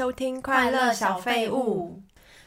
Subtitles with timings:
[0.00, 2.00] 收听快乐小废物。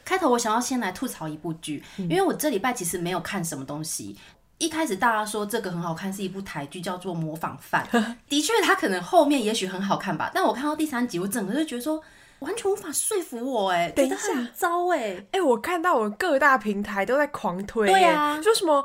[0.04, 4.18] 开头我想要先来吐槽一部剧，嗯、因为我这礼拜其实没有看什么东西。
[4.58, 7.86] 一开始大家说这个很好看，是一部台剧，叫做《模仿犯》。
[8.28, 12.02] 的确，它可能后面也许很好看吧，但我看到第三集，我整个就觉得说
[12.40, 18.84] 完全无法说服我，哎，觉得很糟，哎，哎，我看到我各大平台都在狂推，对啊，说什么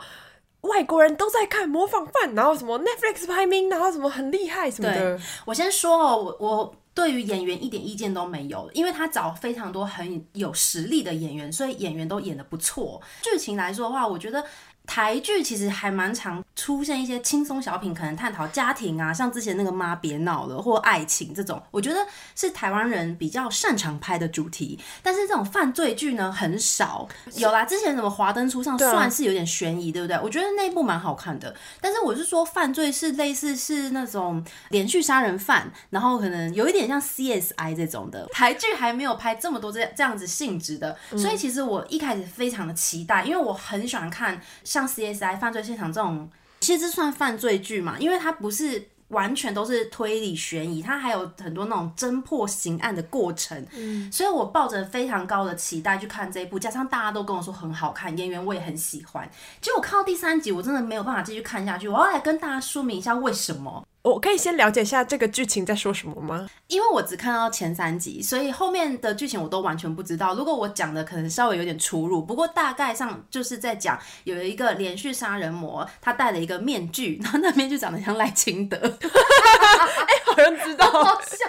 [0.61, 5.19] 外国人都在看《模仿犯》，然后什么 Netflix 排名，然后什么很厉害什么的。
[5.45, 6.75] 我先说哦，我我。
[6.93, 13.01] 对于演员一点意见都没有，因为他找非常多很有实力的演员，所以演员都演的不错。
[13.21, 14.43] 剧情来说的话，我觉得。
[14.85, 22.05] 台剧其实还蛮长出现一些轻松小品，可能探讨家庭啊，像之前那个妈别闹了，或爱情这种，我觉得
[22.35, 24.77] 是台湾人比较擅长拍的主题。
[25.03, 27.63] 但是这种犯罪剧呢，很少有啦。
[27.63, 30.19] 之前什么华灯初上算是有点悬疑，对不对？
[30.21, 31.55] 我觉得那部蛮好看的。
[31.79, 38.27] 但是我是说，犯罪是类似是那种连续杀人犯，然后可能有一点像 CSI 这种的。
[38.31, 44.79] 台剧还没有拍这么多这这样子性质的，所以其实我一开始非常的期待，因为我很喜欢看像。
[44.79, 47.97] 像 CSI 犯罪现场这种，其实这算犯罪剧嘛？
[47.99, 53.65] 因为它不是完全都是推理悬疑，它还有很多那种侦破刑案的过程。
[53.75, 59.27] 嗯，所以我抱着非常高的期待去看这一部，加上大家都跟我说很好看，演员我也很喜欢。
[59.61, 61.87] 结果我看到第三集，我真的没有办法继续看下去。
[61.87, 63.83] 我要来跟大家说明一下为什么。
[64.01, 66.47] 我可以先了解一下这个剧情在说什么吗？
[66.67, 70.33] 因为我只看到前三集，所以后面的剧情我都完全不知道。
[70.35, 81.45] 如果我讲的可能稍微有点出入，不过大概上就是在讲有一个连续杀人魔，他戴了一个面具，然后那面具长得像赖清德，哎、欸，好像知道，好笑。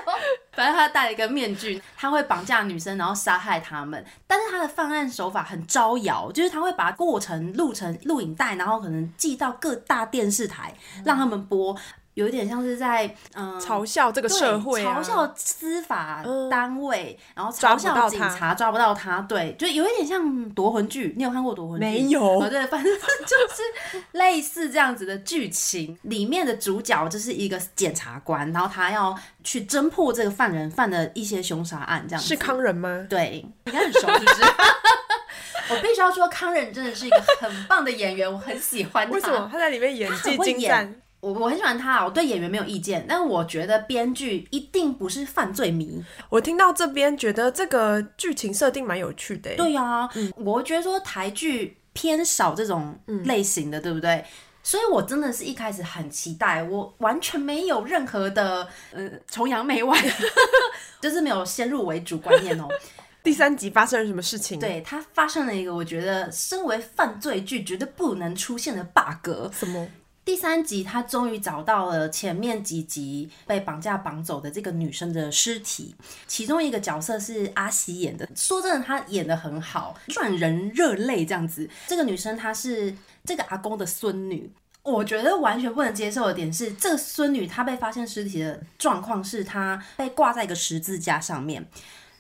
[0.53, 4.05] 反正他戴了一个面具，他会绑架女生，然后杀害他们。
[4.27, 10.75] 但是他的犯案手法很招摇，就是他会把过程录成录影带，然后可能寄到各大电视台，
[11.05, 11.77] 让他们播。
[12.15, 21.15] 有一点像是在嗯嘲笑这个社会、啊，嘲笑司法单位，嗯、然后嘲笑警察抓不到他，对，就有一点像夺魂剧。
[21.17, 21.87] 你有看过夺魂剧？
[21.87, 22.41] 没有。
[22.49, 25.99] 对，反正就是 类似这样子的剧情。
[26.03, 32.29] 里面的主角就是一个检察官，然后他要去侦破这个犯人犯的一些凶杀案，这样子。
[32.29, 33.07] 是康仁吗？
[33.09, 34.43] 对，应该很熟，是不是？
[35.71, 39.15] 我必须要说，康仁真的是一个很棒的演员，我很喜欢他。
[39.15, 41.01] 为什么他在里面演技精湛？
[41.21, 46.03] 我我很喜欢他，我对演员没有意见，但我觉得编剧一定不是犯罪迷。
[46.29, 49.55] 我听到这边觉得这个剧情设定蛮有趣的。
[49.57, 54.25] 对呀、啊，嗯，我觉得说台剧偏少这种类型的，嗯、对不对？
[54.63, 59.99] 所以我真的是一开始很期待，我完全没有任何的呃崇洋媚外，
[61.01, 62.69] 就是没有先入为主观念哦。
[63.23, 64.59] 第三集发生了什么事情？
[64.59, 69.53] 对，它发生了一个我觉得身为犯罪剧绝对不能出现的 bug。
[69.53, 69.87] 什么？
[70.23, 75.95] 第三集，他终于找到了前面几集被绑架绑走的这个女生的尸体，
[76.27, 78.29] 其中一个角色是阿喜演的。
[78.37, 81.69] 说真的，她演得很好，赚人热泪这样子。
[81.87, 82.95] 这个女生她是
[83.25, 91.67] 这个阿公的孙女，我觉得完全不能接受的点是，这个孙女她被发现尸体的状况是她被挂在一个十字架上面。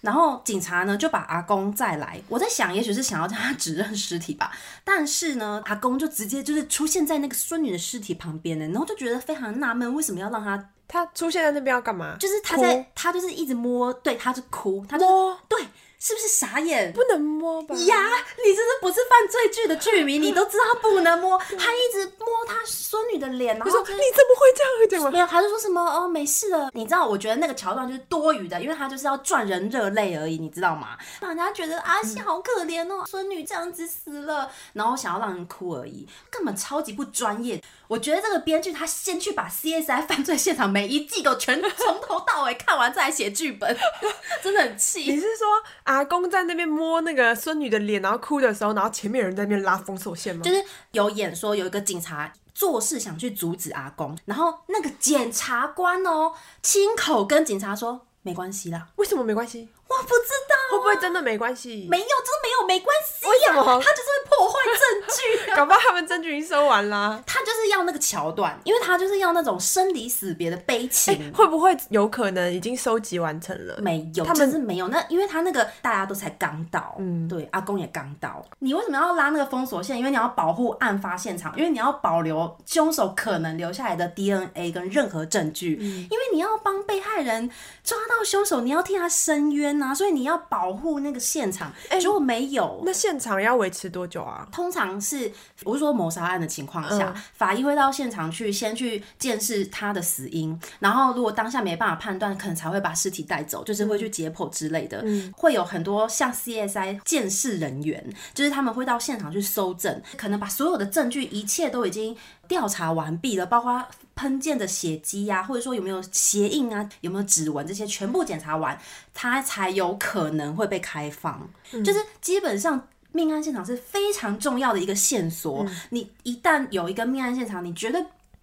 [0.01, 4.51] 然后警察呢就把阿公再来，我在想，也许是想要让他指认尸体吧。
[4.85, 12.17] 但是呢，阿公就直接就是出现在那个孙女的尸体旁边呢，然后就觉得非常纳闷，为什么要让他他出现在那边要干嘛？
[12.19, 15.59] 就是他在他就是一直摸，对，他就哭，他就摸对。
[16.01, 16.91] 是不是傻眼？
[16.95, 17.75] 不能摸吧？
[17.77, 17.97] 呀，
[18.43, 20.19] 你这是不是犯罪剧的剧迷？
[20.19, 24.89] 你都知道不能摸， 他一直摸他孙女的脸，然后说你怎么会这样？
[24.89, 25.11] 对吗？
[25.11, 26.71] 没有，他就说什么哦，没事的。
[26.73, 30.97] 你知道，我觉得那个桥段就是多余的，因为他就是要赚人热泪而已，你知道吗？
[31.21, 37.63] 让人家觉得阿西好可怜哦，孙女这样子死了，然后想要让人哭而已，根本超级不专业。
[37.91, 43.77] 我觉得这个编剧他先去把 CSI 犯罪现场每一季都全从头到尾看完再来写剧本，
[44.41, 45.01] 真的很气。
[45.11, 45.49] 你是说
[45.83, 50.43] 阿公在那边摸那个孙女的脸，然后哭的时候，然后前面有人在那边拉封锁线吗？
[50.45, 56.33] 就是有演说有一个警察做事想去阻止阿公，然后那个检察官哦
[56.63, 58.87] 亲口跟警察说没关系啦。
[58.95, 59.69] 为什么没关系？
[59.91, 61.89] 我不知道、啊、会不会真的没关系？
[61.91, 63.29] 没有，真的没有，没关系、啊。
[63.29, 63.65] 为什么？
[63.83, 67.21] 他就是会破坏证据、啊， 搞不好他们证据已经收完啦。
[67.27, 71.31] 他就是要那个桥段，因为他就是要那种生离死别的悲情、欸。
[71.33, 73.79] 会不会有可能已经收集完成了？
[73.83, 74.87] 没有，他们是没有。
[74.89, 78.45] 那因为他那个大家都才刚到，嗯，对，阿公也刚到。
[78.61, 79.99] 你为什么要拉那个封锁线？
[79.99, 87.51] 因为你要保护案发现场，因为你要保留凶手可能留下来的 DNA 跟任何证据，嗯、因为你要帮被害人
[87.83, 90.71] 抓到凶手，你要替他伸冤啊，所以你要保。
[90.81, 91.71] 护那个现场，
[92.03, 94.49] 如果没有，那现场要维持多久啊？
[94.51, 95.31] 通常是，
[95.65, 105.03] 我是说谋杀案的情况下，嗯、法医医会到现场去，先去见识他的死因，然后如果当下没办法判断，可能才会把尸体带走，就是会去解剖之类的。
[105.05, 112.17] 嗯，会有很多像 CSI 鉴识人员，就是他们会到现场去搜证，可能把所有的证据一切都已经
[112.49, 113.85] 调查完毕了，包括
[114.21, 118.79] 喷溅的血迹呀，或者说有没有鞋印啊，有没有指纹这些，全部检查完，
[119.15, 121.49] 他才有可能会被开放。
[121.73, 122.87] 嗯，就是基本上。
[123.13, 128.01] 命案现场是非常重要的一个线索，嗯、你一旦有一个命案现场，你绝对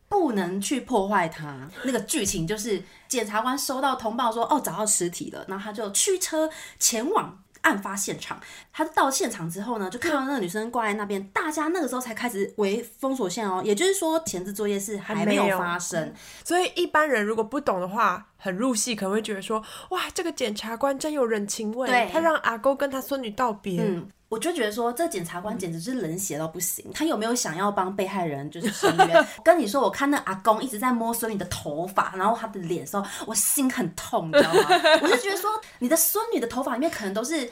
[0.09, 1.69] 不能去破坏它。
[1.85, 8.39] 那个剧情就是检察官收到通报说，哦，找到尸体了，然后他就驱车前往案发现场。
[8.71, 16.13] 他到现场之后呢，就看到那个女生挂在那边，大家那个时候才开始围封锁线哦，也就是说前置作业是还没有发生。
[16.43, 23.81] 所以一般人如果不懂的话，很入戏，可能会觉得说，哇，这个检察官真有人情味，对他让阿公跟他孙女道别。
[23.81, 26.85] 嗯我就觉得说，这检察官简直是冷血到不行。
[26.93, 29.25] 他有没有想要帮被害人就是伸冤？
[29.43, 34.61] 跟你说，我看那阿公一直在摸孙女的头发，然后他的脸的时候，我心很痛，你知道吗？
[35.01, 37.49] 我就觉得说，你的孙女的头发里面可能都是。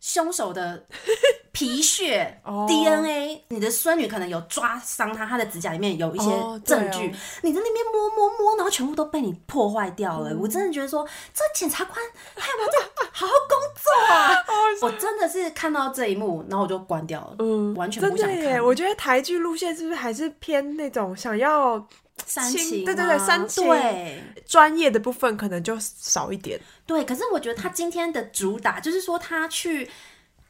[0.00, 0.86] 凶手的
[1.58, 2.70] 皮屑、oh.
[2.70, 6.24] DNA，你的孙女可能有抓伤她，她的指甲里面有一些
[6.64, 10.30] 证据，oh, 哦、你在那边摸摸摸，然后全部都被你破坏掉了。
[10.30, 11.98] 嗯、我真的觉得说，这检察官
[12.36, 12.78] 他有没有在
[13.10, 14.36] 好好工作啊？
[14.82, 18.36] 我真的是看到这一幕，然后我就关掉了，嗯，完全不想看。
[18.36, 21.84] 真的耶，我觉得台剧路线是不是还是偏那种想要？
[22.26, 23.64] 煽情，对对对，煽情。
[23.64, 26.60] 对，专业的部分可能就少一点。
[26.84, 29.88] 对，可是我觉得他今天的主打就是说，他去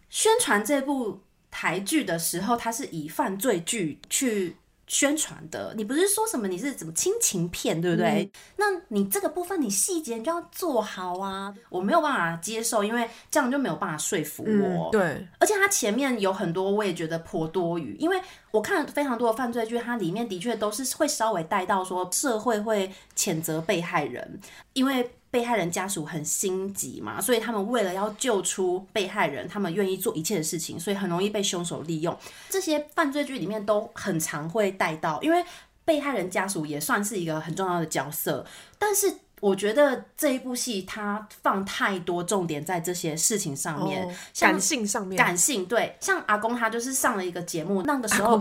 [0.08, 1.20] 宣传这部
[1.50, 4.56] 台剧的时候，它是以犯罪剧去。
[4.90, 8.22] 宣传的，你不是说什么你是怎么亲情片，对不对？
[8.22, 11.54] 嗯、那你这个部分你细节就要做好啊！
[11.68, 14.88] 我没有办法接受，因为这样就没有办法说服我。
[14.88, 18.18] 嗯、对，而且它前面有很多我也觉得颇多余，因为
[18.50, 24.40] 我看了非常多的犯罪剧，它里面的确都是会稍微带到说社会会谴责被害人，
[24.72, 25.10] 因为。
[25.30, 32.16] 被害人家属很心急嘛，所以他们为了要救出被害人，他们愿意做一切的事情，所以很容易被凶手利用。
[32.48, 35.44] 这些犯罪剧里面都很常会带到，因为
[35.84, 38.46] 被害人家属也算是一个很重要的角色，
[38.78, 39.18] 但是。
[39.40, 48.36] 我觉得这一部戏它放太多重点在这些事情上面，感性上面，感性对，像阿公他就是上了一个节目，那个时候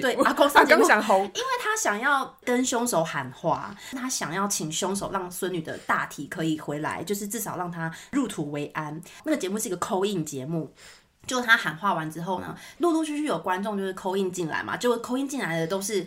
[0.00, 9.00] 对阿公上节目，想红，因为他想要跟凶手喊话，他想要请凶手让孙女的大体可以回来，就是至少让他入土为安。
[9.24, 10.72] 那个节目是一个 call in 节目，
[11.26, 16.06] 就他喊话完之后呢，陆陆续续有观众就是 call in 进来嘛，就 call in 进来的都是。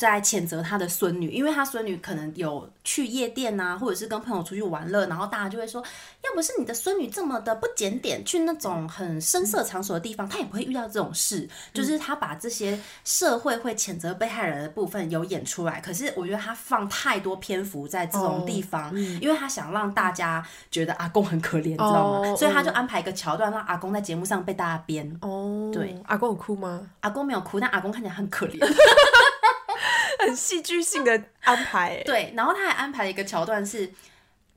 [0.00, 5.84] 在谴责他的孙女，因为他孙女可能有去夜店呐、啊，或者是跟朋友出去玩乐，然后大家就会说，
[6.24, 11.46] 要不是你的孙女这么的不检点，去那种很深色场所的地方，他也不会遇到这种事。
[11.74, 22.30] 就是他把这些社会会谴责被害人的部分有演出来，可是我觉得他放太多篇幅在这种地方，哦嗯、因为他想让大家觉得阿公很可怜，知道吗？
[22.30, 25.14] 哦、所以他就安排一个桥段，让阿公在节目上被大家编。
[25.20, 26.80] 哦，对，阿公有哭吗？
[27.00, 28.58] 阿公没有哭，但阿公看起来很可怜。
[30.26, 33.90] 很戏剧性的安排， 对，然后他还安排了一个桥段是，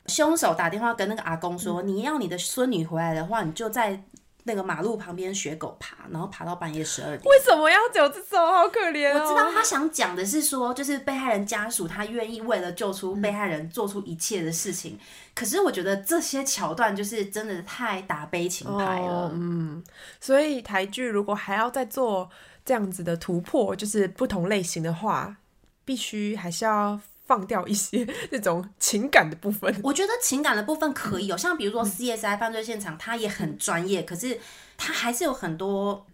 [0.08, 4.04] 凶手打电话跟那个阿公说：“嗯、你要你的孙女回来的话，你就在
[4.46, 8.46] 那个马路旁边学狗爬，然后爬到半夜十二点。”为什么要走这种？
[8.46, 9.22] 好可怜、哦！
[9.22, 14.94] 我知道他想讲的是说，就是被害人家属他愿意为了救出被害人做出一切的事情。
[14.94, 15.00] 嗯、
[15.34, 19.08] 可是我觉得这些桥段就是真的太打悲情牌了。
[19.08, 19.82] 哦、嗯，
[20.20, 22.30] 所以台剧如果还要再做
[22.66, 25.38] 这样子的突破，就是不同类型的话。
[25.86, 29.74] 必须还是要放掉一些 那种情感的部分。
[29.84, 34.40] 我觉得情感的部分可以有，像比如说 CSI 犯罪现场，它也很专业，可是
[34.78, 36.06] 它还是有很多。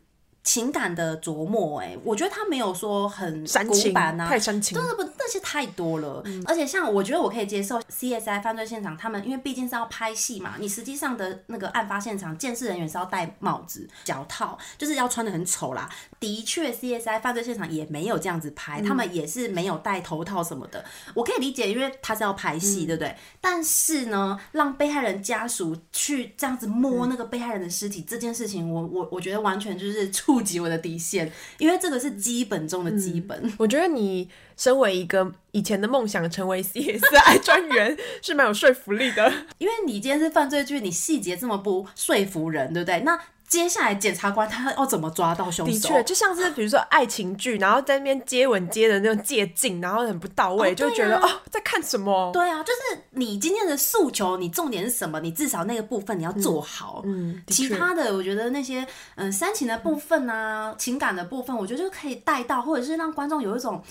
[0.49, 6.23] 情感的琢磨，哎，我觉得他没有说很古板啊，太煽情，真的不，那些太多了。
[6.25, 15.87] 嗯、而且像我觉得我可以接受 CSI 犯罪现场，他们因为毕竟是要拍戏嘛，你实际上的那个案发现场，监视人员是要戴帽子、脚套，就是要穿的很丑啦。
[16.19, 20.83] 的确，CSI 犯罪现场也没有这样子拍，嗯、他们也是没有戴头套什么的。
[21.13, 23.15] 我可以理解，因为他是要拍戏，嗯、对不对？
[23.39, 33.39] 但是呢，让被害人家属去这样子摸那个被害人的尸体，嗯、这件事情我，我我我觉得完全就是触及我的底线，因为这个是基本中的基本。
[33.43, 43.01] 嗯、我觉得你身为一个以前的梦想成为 CSI 专员是蛮有说服力的，因为你今天是犯罪剧，你细节这么不说服人，对不对？
[43.01, 43.19] 那。
[43.49, 45.73] 接下来检察官他要怎么抓到凶手？
[45.73, 52.31] 的确，就像是比如说爱情剧，然后在那边接吻接的那种借镜，然后很不到位，哦啊、就觉得哦，在看什么？
[52.31, 55.19] 对啊，就是你今天的诉求，你重点是什么？
[55.19, 57.01] 你至少那个部分你要做好。
[57.05, 63.83] 嗯，嗯其他的我觉得那些嗯煽情的部分啊，嗯、情感的部分，我觉得就可以带到，或者是让观众有一种。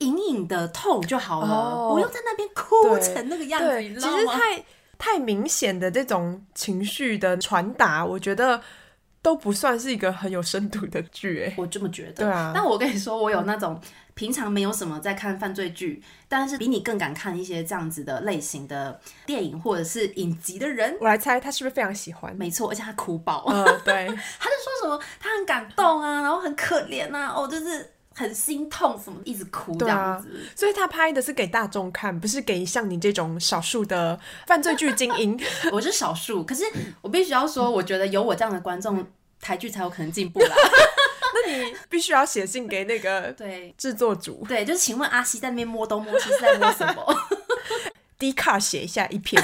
[0.00, 4.16] 隐隐的痛就好了，哦不用在那边哭成那个样子，其你知道吗？
[4.20, 4.64] 实太
[4.96, 8.62] 太明显的这种情绪的传达，我觉得
[9.20, 12.24] 都不算是一个很有深度的剧，哎，我这么觉得。
[12.24, 12.52] 对啊。
[12.54, 13.80] 但我跟你说，我有那种
[14.14, 20.96] 平常没有什么在看犯罪剧，但是比你更敢看一些这样子的类型的电影或者是影集的人。
[21.00, 22.34] 我来猜，他是不是非常喜欢？
[22.36, 23.44] 没错，而且他哭爆。
[23.48, 24.06] 嗯，对。
[24.38, 27.94] 他就说什么他很感动啊，然后很可怜啊，哦，就是。
[28.18, 35.40] 很心痛，什么一直哭这样子，啊，所以他拍的是给大众看，不是给像你这种少数的犯罪剧精英。
[35.70, 36.64] 我是少数，可是
[37.00, 39.06] 我必须要说，我觉得有我这样的观众，
[39.40, 40.50] 台剧才有可能进步啦。
[41.32, 43.72] 那你必须要写信给那个 对。
[43.78, 47.14] 制作组，对，就是请问阿西在那边摸东摸西是在摸什么？
[48.18, 49.40] 低卡写一下一篇，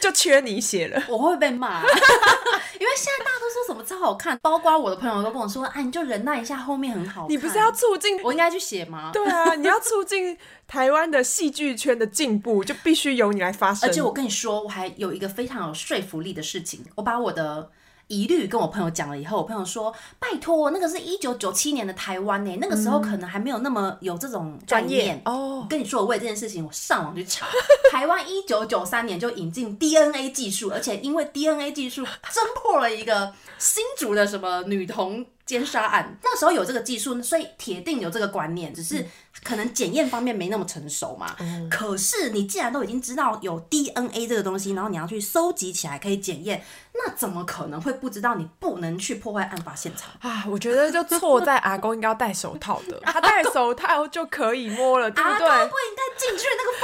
[0.00, 1.82] 就缺你写了， 我会被骂，啊，
[2.80, 7.30] 因为现在大家都说什么超好看，包括我的朋友都跟我说，哎，你就忍耐一下，后面很好看。
[7.30, 8.20] 你不是要促进？
[8.22, 9.10] 我应该去写吗？
[9.12, 13.88] 对啊，你要促进台湾的戏剧圈的进步，就必须由你来发声。
[13.88, 17.70] 而且我跟你说，我还有一个非常有说服力的事情，我把我的。
[18.10, 27.46] 疑虑跟我朋友讲了以后，我朋友说：“拜托，那个是一九九七年的台湾呢，那个时候可能还没有那么有这种专业哦。”跟你说，我为这件事情，我上网去查，
[27.92, 39.04] 台湾一九九三年就引进 DNA 技术，而且因为 DNA 技术侦破了一个新竹的什么女童奸杀案，那时候有这个技术，所以铁定有这个观念，只是
[39.42, 41.34] 可能检验方面没那么成熟嘛。
[41.40, 46.62] 嗯、可是你既然都已经知道有 DNA 这个东西，然后你要去收集起来可以检验。
[46.92, 50.44] 那怎么可能会不知道你不能去破坏案发现场啊？
[50.48, 55.48] 我觉得就错在阿公应该要戴手套的，他戴手套就可以摸了，对不对？
[55.48, 56.79] 阿公不应该进去那个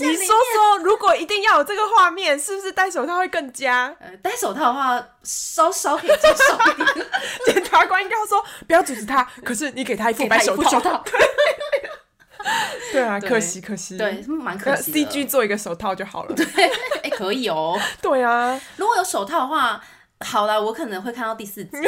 [0.00, 3.94] 你说说，如果一定要有这个画面，是不是戴手套会更佳？
[4.00, 7.06] 呃，戴手套的话，稍稍可以接受一点。
[7.46, 11.04] 检察官应该要说，不要阻止他，可是你给他一副白手套。
[12.92, 14.92] 对啊，可惜可惜，对，蛮可惜。
[14.92, 16.34] CG 做一个手套就好了。
[16.34, 16.44] 对，
[17.02, 17.78] 哎，可以哦。
[18.00, 19.80] 对啊，如果有手套的话，
[20.20, 21.70] 好了，我可能会看到第四集。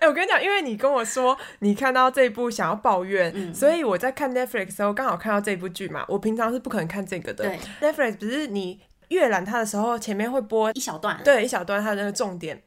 [0.00, 6.04] 哎，我跟你讲，因为你跟我说你看到这一部想要抱怨，嗯、所以我在看 Netflix 的时候刚好看到这部剧嘛。
[6.08, 7.44] 我平常是不可能看这个的。
[7.44, 12.62] 对，Netflix 不是你阅览它的时候，前面会播一小段，对，一小段它的那个重点。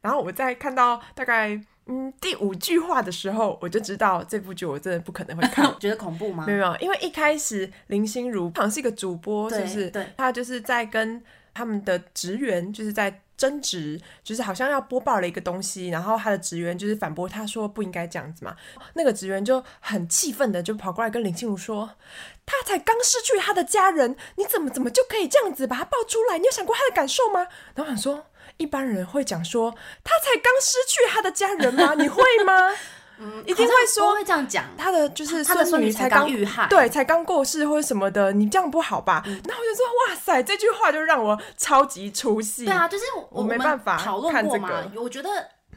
[0.00, 1.60] 然后我在看到大概。
[1.90, 5.64] 嗯，第五句话的时候，我就知道这部剧我真的不可能会看。
[5.80, 6.44] 觉得恐怖吗？
[6.46, 9.88] 没有，因为一开始林心如好像是一个主播，是不是？
[9.88, 11.22] 对，他就是在跟
[11.54, 18.54] 他们的职员就是在争执，就是好像要播报了一个东西，然后他的职员就是反驳他说不应该这样子嘛。
[18.92, 21.92] 那个职员就很气愤的就跑过来跟林心如说
[22.44, 26.36] ：“他才刚失去他的家人，你怎么怎么就可以这样子把他抱出来？
[26.36, 28.26] 你有想过他的感受吗？”然后想说。
[28.56, 31.94] 一般人会讲说，他才刚失去他的家人吗？
[31.94, 32.74] 你会吗？
[33.20, 34.64] 嗯，一定会说会这样讲。
[34.76, 39.22] 他的就是他的孙女才刚遇害，对，才刚过世或者什么的，你这样不好吧？
[39.26, 42.64] 嗯、然后我就说，哇塞，这句话就让我超级出戏。
[42.64, 44.70] 对啊，就是我，我没办法讨论过嘛。
[44.96, 45.28] 我觉得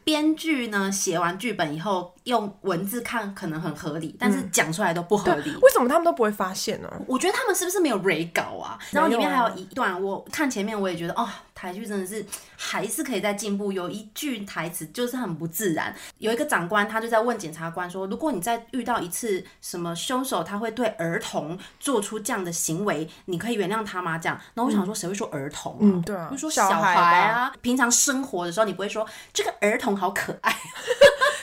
[0.04, 5.52] 编剧呢写完剧本以后，用文字看可能很合理，但是讲出来都不合理。
[5.52, 6.92] 嗯、为什么他们都不会发现呢？
[7.08, 8.78] 我觉得他们是不是没有 re 稿啊？
[8.92, 11.28] 然后里面还有一段，我看前面我也觉得哦。
[11.62, 12.26] 台剧真的是
[12.58, 13.72] 还是可以再进步。
[13.72, 25.80] 有一句台词就是很不自然，有一个长官他就在问检察官说：“如果你再遇到一次什么凶手，他会对儿童做出这样的行为，你可以原谅他吗？”这样，那我想说，谁会说儿童啊？
[25.82, 27.54] 嗯，对啊，就说小孩啊。
[27.62, 30.52] 平常生活的时候，你不会说这个儿童好可爱。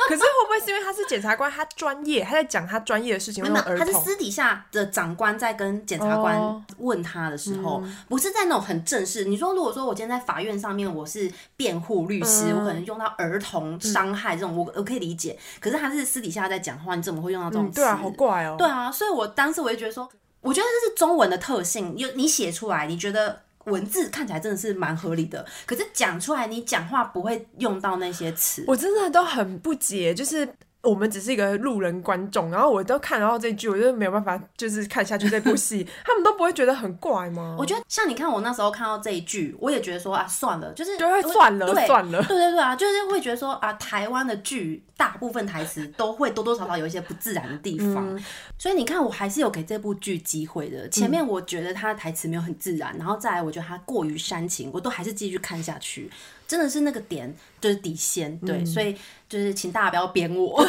[0.09, 3.45] 可是会不会是因为他是检察官，他专业，他在讲他专业的事情？
[3.45, 9.27] 没有，他是私底下的长官在跟检察官问他的时候，哦嗯、不是在那种很正式。
[9.27, 15.39] 你说，如果说我今天在法院上面，我是辩护律师，嗯、我可能用到儿童伤害这种，我我可以理解。
[15.61, 17.81] 可是他是私底下在讲话，你怎么会用到这种词？
[17.81, 18.57] 嗯、对啊，好怪哦。
[18.59, 20.09] 对啊，所以我当时我就觉得说，
[20.41, 21.97] 我觉得这是中文的特性。
[21.97, 23.43] 有你写出来，你觉得。
[23.65, 30.49] 文字看起来真的是蛮合理的，可是讲出来你讲话不会用到那些词，我真的都很不解，就是。
[30.83, 37.57] 我们只是一个路人观众，然后我都看到这句，我就没有办法，就是看下去这部戏，他们都不会觉得很怪吗？
[37.59, 48.25] 我觉得像你看我那时候看到这一句，我也觉得说啊，算了，就是就会算了，算了，对对对啊，就是会觉得说啊，台湾的剧大部分台词都会多多少少有一些不自然的地方，嗯、
[48.59, 50.89] 所以你看我还是有给这部剧机会的。
[50.89, 56.11] 前面我觉得他的台词没有很自然，然后再来我觉得他过于煽情，我都还是继续看下去。
[56.49, 58.97] 真的是那个点就是底线，对，嗯、所以
[59.29, 60.67] 就是请大家不要编我，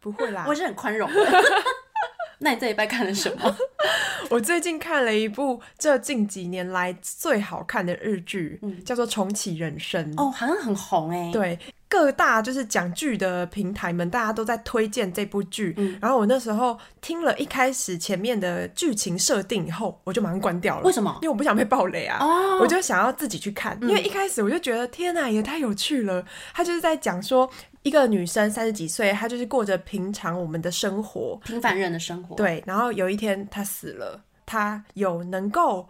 [0.00, 1.42] 不会啦，我是很宽容的。
[2.38, 3.56] 那你这一拜看了什么？
[4.28, 10.14] 我最近看了一部这近几年来最好看的日剧，嗯、叫做《重启人生》。
[10.22, 11.30] 哦，好像很红哎。
[11.32, 15.72] 对，各大就是讲剧的平台们，大家都在推荐这部剧。
[15.76, 20.82] 嗯，然后我那时候听了一开始前面的剧情设定以后，我就马上关掉了。
[20.82, 21.16] 为什么？
[21.22, 22.18] 因为我不想被暴雷啊。
[22.20, 23.78] 哦，我就想要自己去看。
[23.82, 26.24] 因为一开始我就觉得，天哪，也太有趣了。
[26.52, 27.48] 他就是在讲说，
[27.82, 32.34] 一个女生三十几岁，她就是过着平常我们的生活，平凡人的生活。
[32.34, 32.62] 对。
[32.66, 35.88] 然后有一天她死了，她有能够。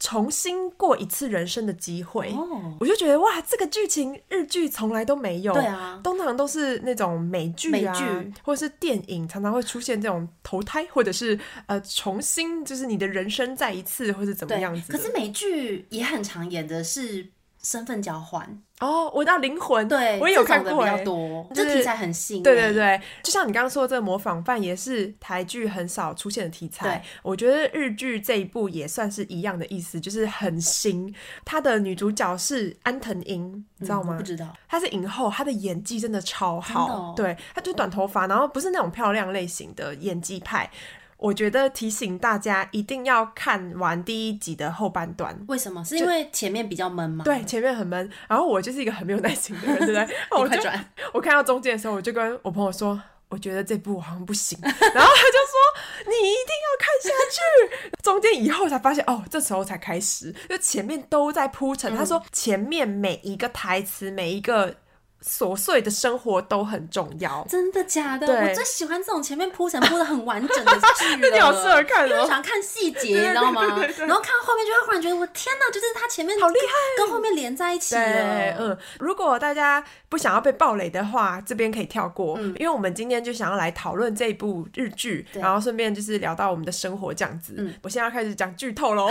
[0.00, 2.62] 重新过一次人生的机会，oh.
[2.78, 5.52] 我就觉得哇，这个剧情日剧从来都没有。
[5.52, 14.92] 对啊，通常都是那种美剧啊，剧或者是电影，常常会出现这种投胎，或者是呃重新，就是你的人生再一次，或是怎么样子。
[14.92, 17.26] 可是美剧也很常演的是
[17.62, 18.62] 身份交换。
[18.80, 22.44] 哦，我到灵魂，对，我也有看过，比较多，这题材很新。
[22.44, 27.02] 对对对，就像你刚刚说的，这个模仿犯也是台剧很少出现的题材。
[27.24, 31.12] 我觉得日剧这一部也算是一样的意思，就是很新。
[31.44, 34.16] 她的女主角是安藤樱，你知道吗？
[34.16, 34.46] 不知道。
[34.68, 36.86] 她是影后，她的演技真的超好。
[36.86, 40.70] 哦、对，她就短头发，然后不是那种漂亮类型的演技派。
[41.18, 45.36] 我觉得提醒大家一定要看完第一集的后半段。
[45.48, 45.84] 为什么？
[45.84, 47.24] 是因为前面比较闷吗？
[47.24, 48.08] 对，前面很闷。
[48.28, 50.16] 然后我就是一个很没有耐心的人，对不对？
[50.30, 50.92] 我快转。
[51.12, 54.56] 我看到中间的时候，我就跟我朋友说，我觉得这部好像不行。
[54.62, 57.90] 然后他就说，你一定要看下去。
[58.00, 61.96] 中间以后才发现，哦，这时候才开始，就前面都在铺陈。
[61.96, 64.76] 他说前面每一个台词，每一个。
[65.24, 68.26] 琐碎的生活都很重要，真的假的？
[68.26, 71.28] 我最喜欢这种前面铺陈铺的很完整的剧了。
[71.34, 73.62] 你好适合看哦，因为我喜欢看细节，你知道吗？
[73.62, 78.54] 然后看到后面就会忽然觉得，我天哪，就是他前面好厉害，跟后面连在一起了。
[78.58, 87.54] 嗯，如果大家不想要被暴雷的话，这边可以跳过，嗯，因为我们今天就想要来讨论这一部日剧，然后顺便就是聊到我们的生活这样子。
[87.58, 89.08] 嗯，我现在要开始讲剧透喽。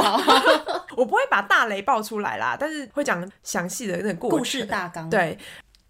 [0.96, 5.10] 我不会把大雷爆出来啦，但是会讲详细的那个故事大纲。
[5.10, 5.38] 对。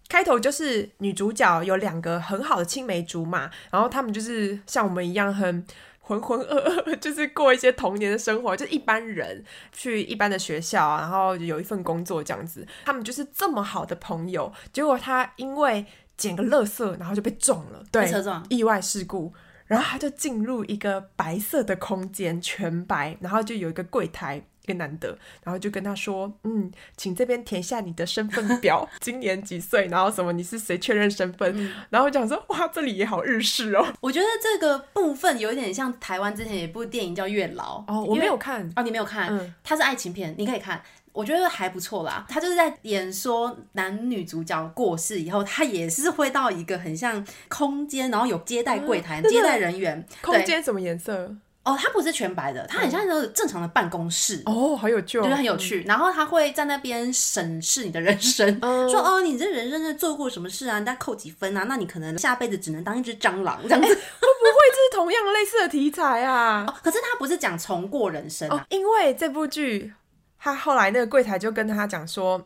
[0.08, 5.64] 开头就是女主角有两个很好的青梅竹马，然后他们就是像我们一样很
[6.00, 12.66] 浑浑噩噩，就是过一些童年的生活，就一般人去一般的学校，然后有一份工作这样子。
[12.86, 15.84] 他们就是这么好的朋友，结果他因为
[16.16, 18.10] 捡个垃圾，然后就被撞了，对，
[18.48, 19.34] 意外事故，
[19.66, 24.42] 然后他就进入一个白色的空间，全白，然后就有一个柜台。
[24.68, 31.50] 一个男的，然后就跟他说：“嗯，请这边填下你的身份表， 今年几岁，然后什么你是谁，确认身份。
[31.56, 42.26] 嗯”然后我讲说：“哇，这里也好日式哦。”我觉得这个部分有一点像台湾之前有一部电影叫《月老》哦，我没有看哦，你没有看，嗯，它是爱情片，你可以看，我觉得还不错啦。
[42.28, 51.34] 他就是在演说男女主角过世以后，他也是会到一个很像空间，然后有接待柜台、嗯、接待人员，空间什么颜色？
[51.68, 54.42] 哦，它不是全白的，它很像那个正常的办公室。
[54.46, 55.82] 哦，好有趣，对，很有趣。
[55.82, 60.78] 然后他会在那边审视你的人生，嗯、 说哦，你这人生是做过什么事啊？
[60.78, 61.64] 你再扣几分啊？
[61.68, 63.86] 那你可能下辈子只能当一只蟑螂这样子。
[63.86, 66.64] 欸、会不会这是同样类似的题材啊？
[66.68, 69.92] 哦、可是他不是讲重过人生啊，哦、因为这部剧
[70.38, 72.42] 他后来那个柜台就跟他讲说，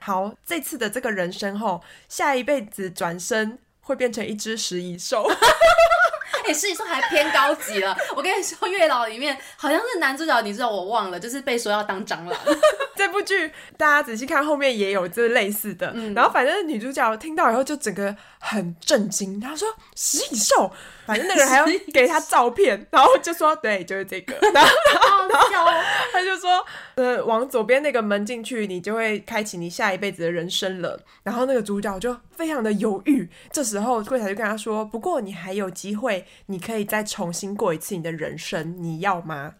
[0.00, 5.28] 好，这次的这个人生后，下一辈子转身会变成一只食蚁兽。
[6.46, 7.96] 哎，实际上还偏高级了。
[8.14, 12.38] 我跟你说，《月老》里面好像是男主角，你知道我忘了，就是被说要当蟑螂。
[12.96, 15.90] 这部剧大家仔细看，后面也有这类似的。
[15.94, 18.14] 嗯、然后反正女主角听到以后就整个
[18.46, 20.70] 很震惊，他说：“食蚁兽。”
[21.06, 24.34] 反正那个人还要给他照片， 然后就说：“对，就是这个。
[24.52, 24.70] ”然后，
[25.28, 25.70] 然后，然后
[26.12, 26.62] 他就说
[26.96, 33.26] ：“呃，往左边那个门进去，你就会开启你下一辈子的人生了。”然后那个主角就非常的犹豫。
[33.50, 39.54] 这时候柜台就跟他说：“不过你还有机会，你可以再重新过一次你的人生，你要吗？”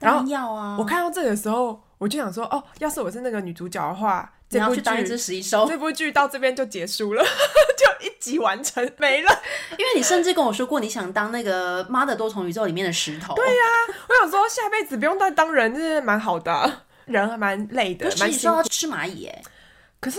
[0.00, 0.76] 然后要啊！
[0.78, 7.22] 我看到这个时候，我就想说：“哦，要是我是那个女主角的话。”你要去当一只食蚁兽，这部剧到这边就结束了，
[7.76, 9.42] 就一集完成没了。
[9.72, 13.34] 因为你甚至跟我说过，你想当那个《妈的多重宇宙》里面的石头。
[13.34, 16.82] 对呀、啊，我想说下辈子不用再当人，真是蛮好的。
[17.06, 18.62] 人还蛮累的，蛮辛苦。
[18.64, 19.42] 吃蚂蚁哎，
[20.00, 20.18] 可是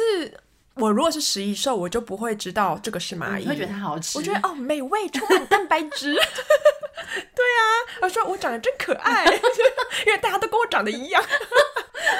[0.76, 4.17] 我如果是食蚁兽，我就不会知道这个是蚂蚁，你会觉得它好吃。
[4.17, 6.13] 我觉得哦，美味，充满蛋白质。
[6.15, 7.62] 对啊，
[8.02, 9.26] 我说我长得真可爱，
[10.06, 11.24] 因为大家都跟我长得一样。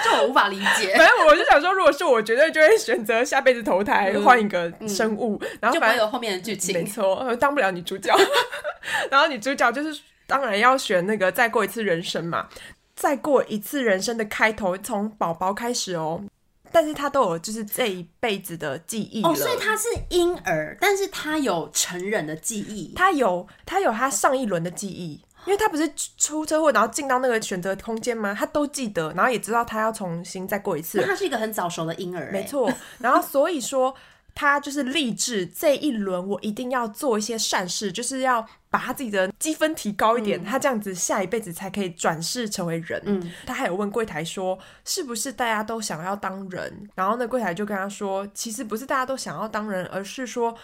[0.04, 0.96] 这我无法理解。
[0.96, 6.74] 反正我就想说，如果是我，绝对就会选择下辈子投胎换一个生物，然后反正有后面的剧情。
[6.74, 8.16] 没错，当不了女主角。
[9.10, 12.48] 然后女主角就是当然要选那个再过一次人生嘛，
[12.96, 16.24] 再过一次人生的开头，从宝宝开始哦。
[16.72, 25.22] 但是他都有就是这一辈子的记忆哦，所以他是婴儿，但是他有成人的记忆，他有他有他上一轮的记忆。
[25.46, 28.36] 因为他不是出车祸，然后进到那个选择空间吗？
[28.38, 30.98] 他都记得，然后也知道他要重新再过一次。
[31.00, 32.72] 那他是一个很早熟的婴儿，没错。
[32.98, 33.96] 然后所以说，
[34.34, 43.02] 他就是立志这一轮我一定要做一些善事，就是要把他自己的积分提高一点，嗯、他这样子下一辈子才可以转世成为人。
[43.06, 46.90] 嗯，他还有问柜台说，是不是大家都想要当人？
[46.96, 50.58] 然后那柜台就跟他说，其实不是大家都想要当人，而是说。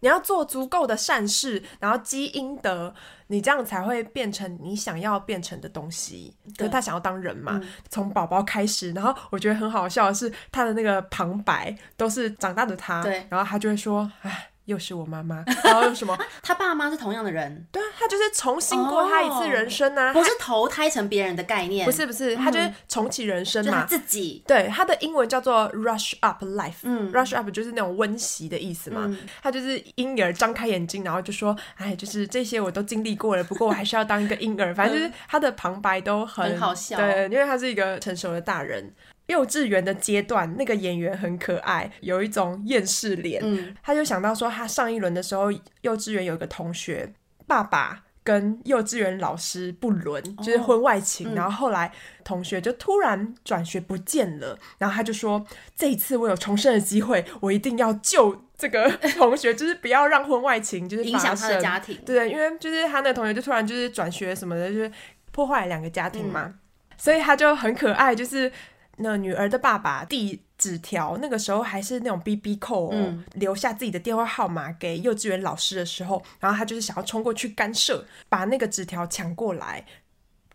[0.00, 2.94] 你要做足够的善事，然后积阴德，
[3.28, 6.36] 你这样才会变成你想要变成的东西。
[6.56, 14.50] 可是他想要当人嘛，从宝宝开始，然后我觉得很好笑的是他的那个旁白都是长大的他，对，然后他就会说，唉。
[14.68, 16.16] 又是我妈妈，然后又什么？
[16.42, 24.42] 他爸妈是同样的人，对啊，他就是重新过他一次人生啊，不是投胎成别人的概念，不是不是，他就是重启人生嘛，自己。
[24.46, 29.10] 对，他的英文叫做 rush up life，嗯，rush up 就是那种温习的意思嘛，
[29.42, 38.92] 他就是婴儿张开眼睛，然后就说，哎，就是这些我都经历过了，不过我还是要当一个婴儿，反正就是他的旁白都很好笑，对，因为他是一个成熟的大人。
[39.28, 43.40] 幼稚园的阶段，那个演员很可爱，有一种厌世脸。
[43.44, 47.12] 嗯，他就想到说，他上一轮的时候，幼稚园有一个同学，
[47.46, 51.28] 爸爸跟幼稚园老师不伦，就是婚外情。
[51.28, 51.92] 哦，然后后来
[52.24, 55.44] 同学就突然转学不见了，然后他就说，
[55.76, 61.98] 这一次我有重生的机会，我一定要救这个同学，就是不要让婚外情就是影响他的家庭。
[62.06, 64.90] 对，因为就是他那个同学就突然就是转学什么的，就是
[65.32, 66.58] 破坏了两个家庭嘛，嗯，
[66.96, 68.50] 所以他就很可爱，就是。
[68.98, 72.58] 那女儿的爸爸递纸条，那个时候还是那种 BB
[72.92, 79.84] 嗯，留下自己的电话号码给幼稚园老师的时候，然后他就是想要冲过去干涉，把那个纸条抢过来，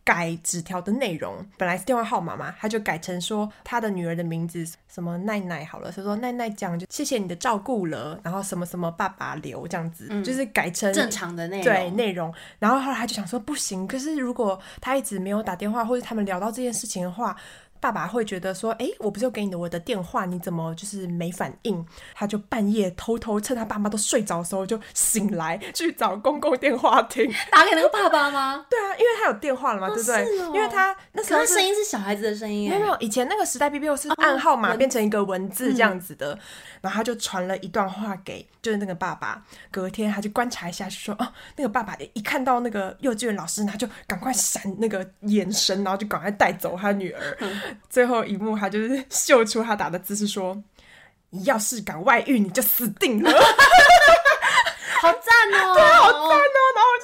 [0.03, 1.45] 改纸条的内容。
[1.57, 12.33] 本来是电话号码嘛，他就改成说他的女儿的名字什么奈奈好了，他说奈奈讲就谢谢你的照顾了，然后什么什么爸爸留这样子，嗯，就是改成正常的内容，对内容。
[12.59, 17.37] 然后后来他就想说不行，可是如果他一直没有打电话，或者他们聊到这件事情的话。
[17.83, 28.65] 爸爸会觉得说：“哎，我不是有给你的我的电话，你怎么就是没反应？”他就半夜偷偷趁他爸妈都睡着的时候就醒来去找公共电话亭，打给那个爸爸吗？
[28.71, 30.37] 对啊，因为他有电话了嘛，对不对？
[30.55, 32.95] 因为他那时候声音是小孩子的声音，没有没有。
[33.01, 36.39] 以前那个时代 B B O 是按号码变成一个文字这样子的，
[36.79, 39.43] 然后他就传了一段话给就是那个爸爸。
[39.69, 47.37] 隔天他就观察一下，就说：“哦，那个爸爸一看到那个幼稚园老师，他就赶快闪那个眼神，然后就赶快带走他女儿。”
[47.89, 50.55] 最后一幕，他就是秀出他打的姿势说
[51.31, 53.31] ：“你要是敢外遇，你就死定了。
[55.01, 55.75] ”好赞哦！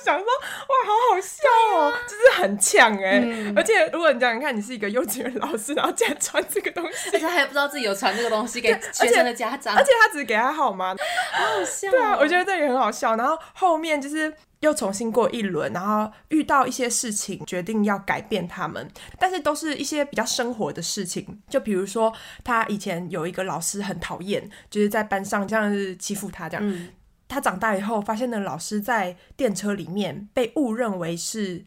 [0.10, 1.43] 想说，哇，好好笑
[1.76, 3.54] 哦，啊、就是很呛哎、嗯。
[3.56, 10.95] 而且如果你这样看，你是一个幼稚园老师，然后竟然传这个东西，而且还不知道自己有传这个东西给学生的家长，而且，他只是给他号码，
[11.34, 11.91] 好好笑、哦。
[11.91, 13.15] 对啊，我觉得这也很好笑。
[13.15, 14.34] 然后后面就是。
[14.60, 18.86] 又重新过一轮，然后遇到一些事情，决定要改变他们，
[19.17, 26.69] 但是都是一些比较生活的事情，就比如说他以前有一个老师很讨厌，就是在班上这样子欺负他这样。
[26.69, 26.89] 嗯、
[27.30, 31.63] 他长大以后发现那个老师在电车里面被误认为是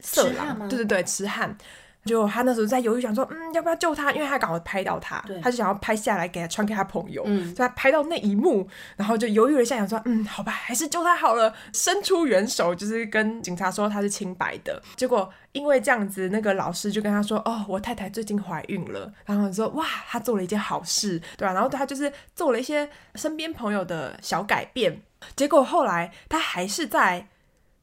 [0.00, 1.58] 色狼，对对对，痴汉。
[2.06, 4.12] 就他那时候在犹豫，想说，嗯，要不要救他？
[4.12, 7.22] 因为他刚好拍到他，他就想要拍下来给他传给他朋友。
[7.26, 8.66] 嗯，所以他拍到那一幕，
[8.96, 14.80] 然后就犹豫了一下，想说，嗯，好吧，还是救他好了，伸出援手，就是跟警察说他是清白的。
[14.96, 19.12] 结果因为这样子，那个老师就跟他说，哦，我太太最近怀孕了。
[19.24, 21.52] 然后说，哇，他做了一件好事，对吧？
[21.52, 25.02] 然后他就是做了一些身边朋友的小改变。
[25.34, 27.26] 结果后来他还是在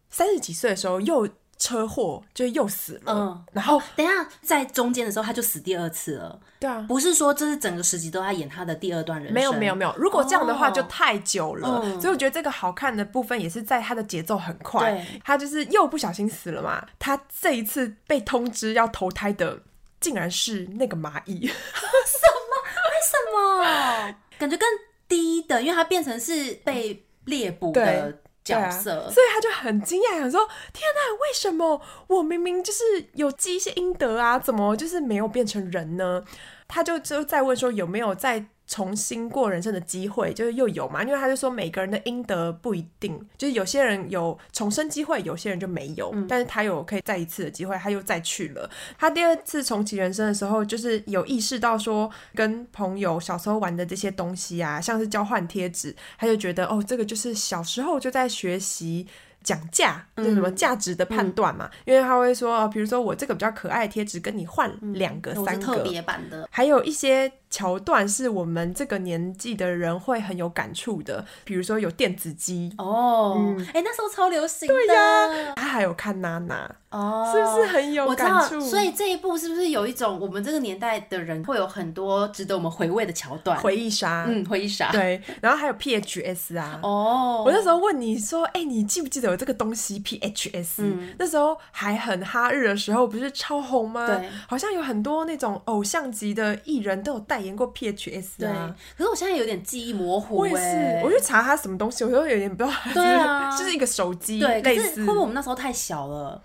[0.10, 1.28] 三十几岁的时候又。
[1.64, 19.58] 车祸就又死了，嗯，然后等一下在中间的时候他就死第二次了，对啊，不是说这是整个十集都在演他的第二段人生，没有没有没有，如果这样的话就太久了，哦，所以我觉得这个好看的部分也是在他的节奏很快，对，他就是又不小心死了嘛，他这一次被通知要投胎的
[20.02, 22.54] 竟然是那个蚂蚁， 什么？
[22.90, 24.16] 为什么？
[24.38, 24.68] 感觉更
[25.08, 28.20] 低的，因为他变成是被猎捕的。
[28.44, 36.24] 角色，啊，所以他就很惊讶，想说：“天哪，为什么我明明就是有积一些阴德啊，怎么就是没有变成人呢？”
[36.68, 46.12] 他就就在问说：“有没有在？”重新过人生的机会，就是又有嘛，因为他就说每个人的阴德不一定，就是有些人有重生机会，有些人就没有。
[46.14, 48.70] 嗯、但是他有可以再一次的机会，他又再去了。
[48.98, 59.08] 他第二次重启人生的时候，就是有意识到说跟朋友小时候玩的这些东西啊，像是交换贴纸，他就觉得哦，这个就是小时候就在学习。
[59.44, 61.78] 讲价，就是什么价值的判断嘛、嗯？
[61.88, 74.74] 因为他会说，比如说我这个比较可爱的贴纸，跟你换两个、三个，特别版的，还有一些桥段是我们这个年纪的人会很有感触的，比如说有电子机哦，哎、嗯欸，那时候超流行的。
[74.74, 78.60] 对呀，他还有看娜娜哦，是不是很有感触？
[78.60, 83.56] 所以这一部是不是有一种我们这个年代的人会有很多值得我们回味的桥段？
[83.60, 84.92] 回忆杀，嗯，回忆杀。
[84.92, 94.08] 对，然后还有 PHS 啊，哦，我那时候问你说，哎、欸，你记不记得有这个东西 PHS？、嗯、那时候还很哈日的时候，不是超红吗？
[94.08, 98.76] 对，好像有很多那种偶像级的艺人都有代演过 PHS 啊。
[98.98, 102.76] 可是我现在有点记忆模糊，我也是，我去查它什么东西，我都有点不知道。
[102.94, 105.02] 对啊， 就是一个手机，对，类似。
[105.02, 106.42] 会不会我们那时候太小了？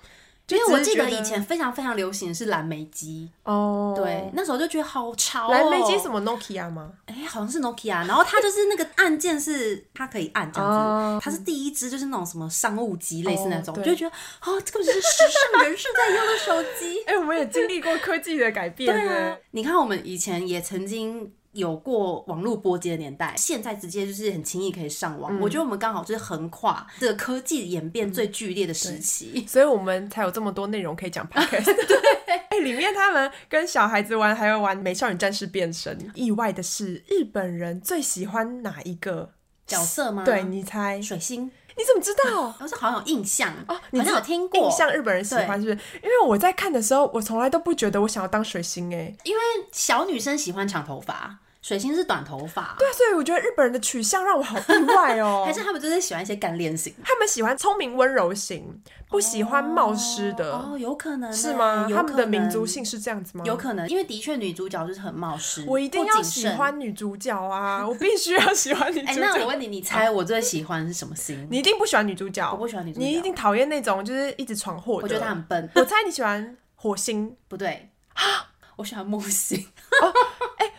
[0.57, 5.53] 因为我记得以前非常非常流行的是蓝莓机哦，对，那时候就觉得好潮哦。
[5.53, 6.91] 蓝莓机什么 Nokia 吗？
[7.07, 17.03] 哎，好像是 Nokia，然后它就是那个按键是它可以按这样子，它是第一支就是那种什么商务机类似那种，就觉得哦，这个是时尚人士在用的手机。
[17.07, 18.93] 哎，我们也经历过科技的改变。
[18.93, 21.33] 对啊，你看我们以前也曾经。
[21.59, 25.37] 有过网络波及的年代，现在直接就是很轻易可以上网。
[25.37, 31.65] 嗯、我觉得我们刚好就是横跨这个科技演变最剧烈的时期，嗯、所以我们才有这么多内容可以讲 podcast。
[31.65, 35.99] 对， 哎、欸，里面他们跟小孩子玩，还有玩美少女战士变身。
[36.15, 39.33] 意外的是，日本人最喜欢哪一个
[39.67, 40.25] 角色吗？
[40.25, 41.03] 对，你猜？
[41.03, 41.51] 水星。
[41.79, 42.53] 你怎么知道？
[42.59, 44.65] 我是好像有印象哦，你有听过？
[44.65, 45.87] 印象日本人喜欢是不是？
[46.03, 49.41] 因为我在看的时候，我从来都不觉得我想要当水星哎，因为
[49.71, 51.39] 小女生喜欢长头发。
[51.61, 55.43] 水星是短头发，对，所以我觉得日本人的取向让我好意外哦。
[55.47, 56.95] 还是他们真的喜欢一些干练型？
[57.05, 60.53] 他们喜欢聪明温柔型，不喜欢冒失的。
[60.53, 61.87] 哦，有可能是吗？
[61.93, 63.45] 他们的民族性是这样子吗？
[63.45, 65.65] 有可能，因为的确女主角就是很冒失。
[65.67, 67.87] 我一定要喜欢女主角啊！
[67.87, 69.13] 我必须要喜欢女主角。
[69.13, 71.47] 哎，那我问你，你猜我最喜欢是什么星？
[71.51, 73.05] 你一定不喜欢女主角，我不喜欢女主角。
[73.05, 75.03] 你一定讨厌那种就是一直闯祸的。
[75.03, 75.69] 我觉得她很笨。
[75.75, 77.91] 我猜你喜欢火星，不对。
[78.77, 79.67] 我喜欢木星。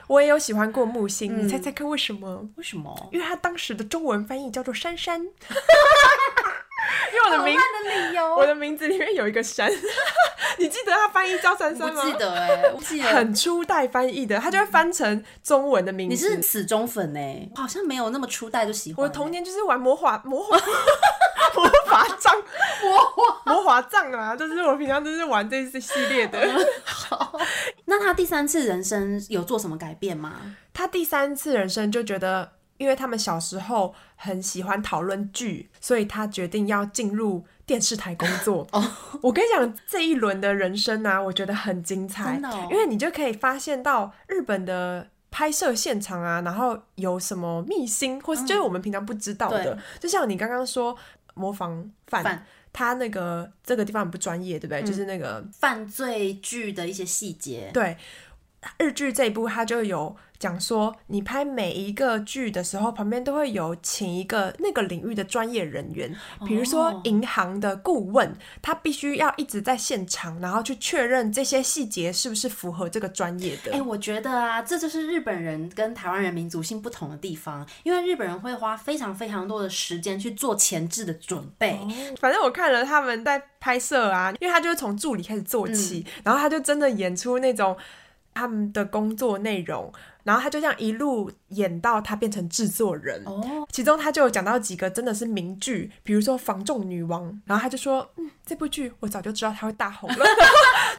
[0.10, 2.50] 我也有喜欢过木星，你猜猜看为什么？
[2.56, 3.10] 为什么？
[3.12, 5.22] 因为他当时的中文翻译叫做珊珊。
[7.13, 9.71] 因为我的名字，我的名字里面有一个山。
[10.58, 12.02] 你记得他翻译叫珊珊吗？
[12.04, 16.13] 不记得哎，我记得很初代翻译的，他就会翻成中文的名字。
[16.13, 19.04] 你是死忠粉哎，好像没有那么初代就喜欢。
[19.04, 20.58] 我童年就是玩魔法魔法
[21.56, 22.36] 魔法杖
[22.84, 26.39] 魔法魔法杖啊，就是我平常都是玩这一系列的。
[26.84, 27.39] 好，
[27.86, 30.56] 那他第三次人生有做什么改变吗？
[30.73, 32.59] 他第三次人生就觉得。
[32.80, 38.65] 因为他们小时候很喜欢讨论剧，所以他决定要进入电视台工作。
[38.72, 38.82] 哦，
[39.22, 42.39] 我跟你讲，这一轮的人生啊，我觉得很精彩。
[42.42, 42.68] 哦。
[42.72, 49.74] 因为你就可以发现到日本的拍摄现场啊，然后有什么秘辛，或是就是我们平常不知道的。
[49.74, 50.96] 嗯，就像你刚刚说
[51.34, 54.82] 模仿犯，犯他那个这个地方很不专业，对不对？
[54.82, 57.70] 嗯，就是那个犯罪剧的一些细节。
[57.74, 57.98] 对，
[58.78, 60.15] 日剧这一部它就有。
[60.39, 66.15] 讲说，你拍每一个剧的时候，旁边都会有请一个那个领域的专业人员，
[66.47, 73.73] 比如说银行的顾问，他必须要一直在现场，然后去确认这些细节是不是符合这个专业的。
[73.73, 81.73] 哎、欸，我觉得啊，这就是日本人跟台湾人民族性不同的地方，因为日本人会花非常非常多的时间去做前置的准备。
[81.73, 87.75] 哦、反正我看了他们在拍摄啊，因为他就是从助理开始做起，嗯、然后他就真的演出那种
[88.34, 89.91] 他们的工作内容。
[90.30, 93.68] 然后他就这样一路演到他变成制作人，oh.
[93.72, 100.24] 其中他就有讲到几个真的是名剧，比如说《房仲女王》，然后他就说，嗯，这部剧我早就知道他会大红了。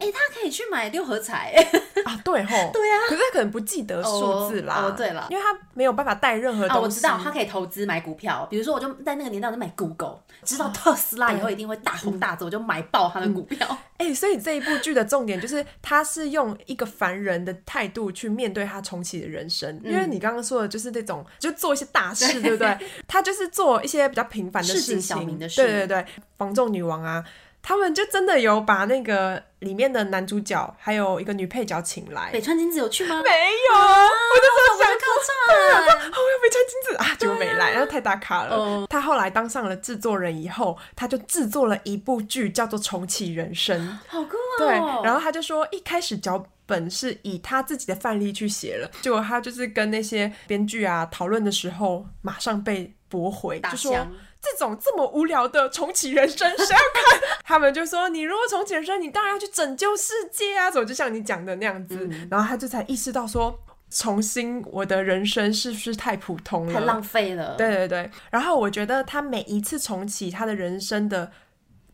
[0.01, 1.55] 哎、欸，他可以去买六合彩。
[2.05, 6.79] 啊，对吼，对啊，可是他可能不记得数字啦，哦、oh, oh, 对了，因为他没有办法带任何东西。
[6.79, 13.79] 啊，我知道，他可以投资买股票，比如说我就在那个年代我就买 Google，知道特斯拉以后一定会大红大紫，我就买爆他的股票。
[13.99, 22.79] 哎、所以这一部剧的重点就是他是用一个凡人的态度去面对他重启的人生，嗯、因为你刚刚说的就是那种就做一些大事，对，对不对？
[23.07, 26.07] 他就是做一些比较平凡的事情，小明的事，对对对，
[26.39, 27.25] 防重女王啊。
[27.63, 32.31] 他们就真的有把那个里面的男主角还有一个女配角请来。
[32.33, 33.21] 北川景子有去吗？
[33.23, 38.57] 没有，啊、我就说想客串，我要北川景子啊，结果没来，然后太大咖了。
[38.57, 44.59] 嗯、他后来当上了制作人以后，他就制作了一部剧，叫做《重启人生》，好酷哦。
[44.59, 44.69] 对，
[45.05, 54.07] 然后他就说，一开始脚本是以他自己的范例去写了，结果他就是跟那些编剧啊讨论的时候，马上被驳回，就说。
[54.43, 57.21] 这种这么无聊的重启人生，谁要看？
[57.45, 62.09] 他们就说：“你如果重启人生，你当然要去拯救世界啊！”怎么就像你讲的那样子？
[62.11, 63.59] 嗯、然后他就才意识到说
[63.91, 66.73] ：“重新我的人生是不是太普通了？
[66.73, 68.11] 太浪费了。”对对对。
[68.31, 71.33] 然后我觉得他每一次重启他的人生的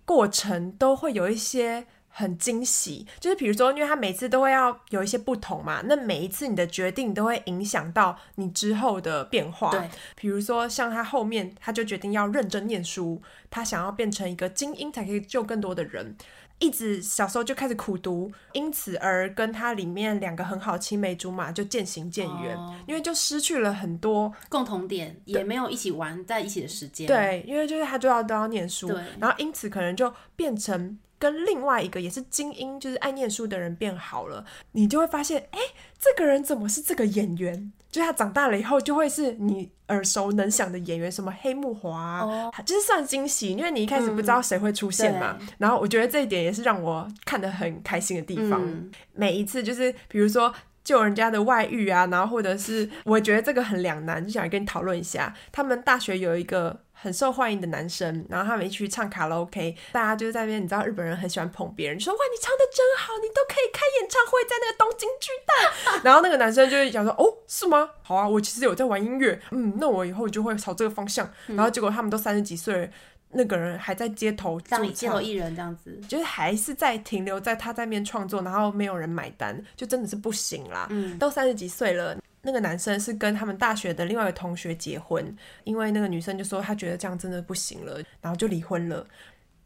[0.04, 1.87] 过程，都会有一些
[2.18, 9.70] 很惊喜，就是比如说，因为他每次都会要有一些不同嘛，那每一次你的决定都会影响到你之后的变化。
[9.70, 16.16] 对，比如说像他后面，他就决定要认真念书，他想要变成一个精英，才可以救更多的人。
[16.59, 27.07] 一直小时候就开始苦读，因此而跟他里面两个很好青梅竹马就渐行渐远，哦，因为就失去了很多共同点，也没有一起玩在一起的时间。
[27.07, 30.98] 对，因为就是他就要都要念书，然后因此可能就变成。
[31.18, 35.59] 跟另外一个也是精英，就是爱念书的人变好了，你就会发现，哎，
[35.98, 37.72] 这个人怎么是这个演员？
[37.90, 42.55] 就是他长大了以后就会是你耳熟能详的演员，什么黑木华啊，oh.
[42.66, 45.38] 就是算惊喜，因为你一开始不知道谁会出现嘛。
[45.40, 48.61] 嗯、然后我觉得这一点也是让我看得很开心的地方。
[48.62, 50.52] 嗯、每一次就是比如说
[50.85, 56.81] 救人家的外遇啊，然后或者是我觉得这个很两难，就想跟你讨论一下，他们大学有一个。
[56.98, 66.00] 很受欢迎的男生，然后他们一起去唱卡拉 OK，大家就在那边，你知道日本人很喜欢捧别人，说哇你唱的真好，你都可以开演唱会，在那个东京巨蛋。
[66.02, 67.90] 然后那个男生就会讲说哦是吗？
[68.02, 71.30] 好啊，我其实有在玩音乐，嗯，那我以后就会朝这个方向。
[71.46, 72.90] 然后结果他们都三十几岁，
[73.30, 80.87] 那个人还在街头唱街头艺人这样子，就是还是在停留在他在那边创作，然后没有人买单，就真的是不行啦。
[80.90, 82.16] 嗯，都三十几岁了。
[82.46, 89.04] 那个男生是跟他们大学的另外一个同学结婚，因为那个女生就说她觉得这样真的不行了，然后就离婚了。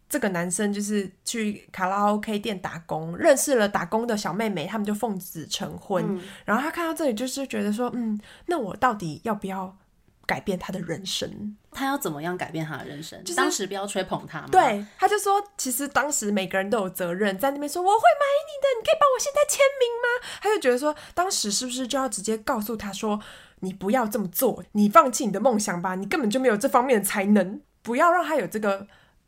[0.08, 6.04] 这个男生就是去卡拉 OK 店打工，认识了打工的小妹妹，他们就奉子成婚。
[6.08, 6.20] 嗯。
[6.46, 9.76] 然后他看到这里就是觉得说，嗯，那我到底要不要？
[10.30, 13.18] 改变他的人生，他要怎么样改变他的人生？
[13.24, 14.48] 就是当时不要吹捧他吗？
[14.52, 20.30] 对，他就说，其实当时每个人都有责任，在那边说我会买你的，你可以帮我现在签名吗？
[20.40, 23.20] 他就觉得说，当时是不是就要直接告诉他说，
[23.58, 28.86] 你不要这么做，你放弃你的梦想吧，你根本就没有这方面的才能，不要让他有这个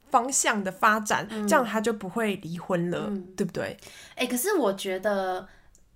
[0.09, 3.77] 方向的发展，嗯、这样他就不会离婚了，嗯、对不对？
[4.15, 5.49] 哎、欸，可是我觉得，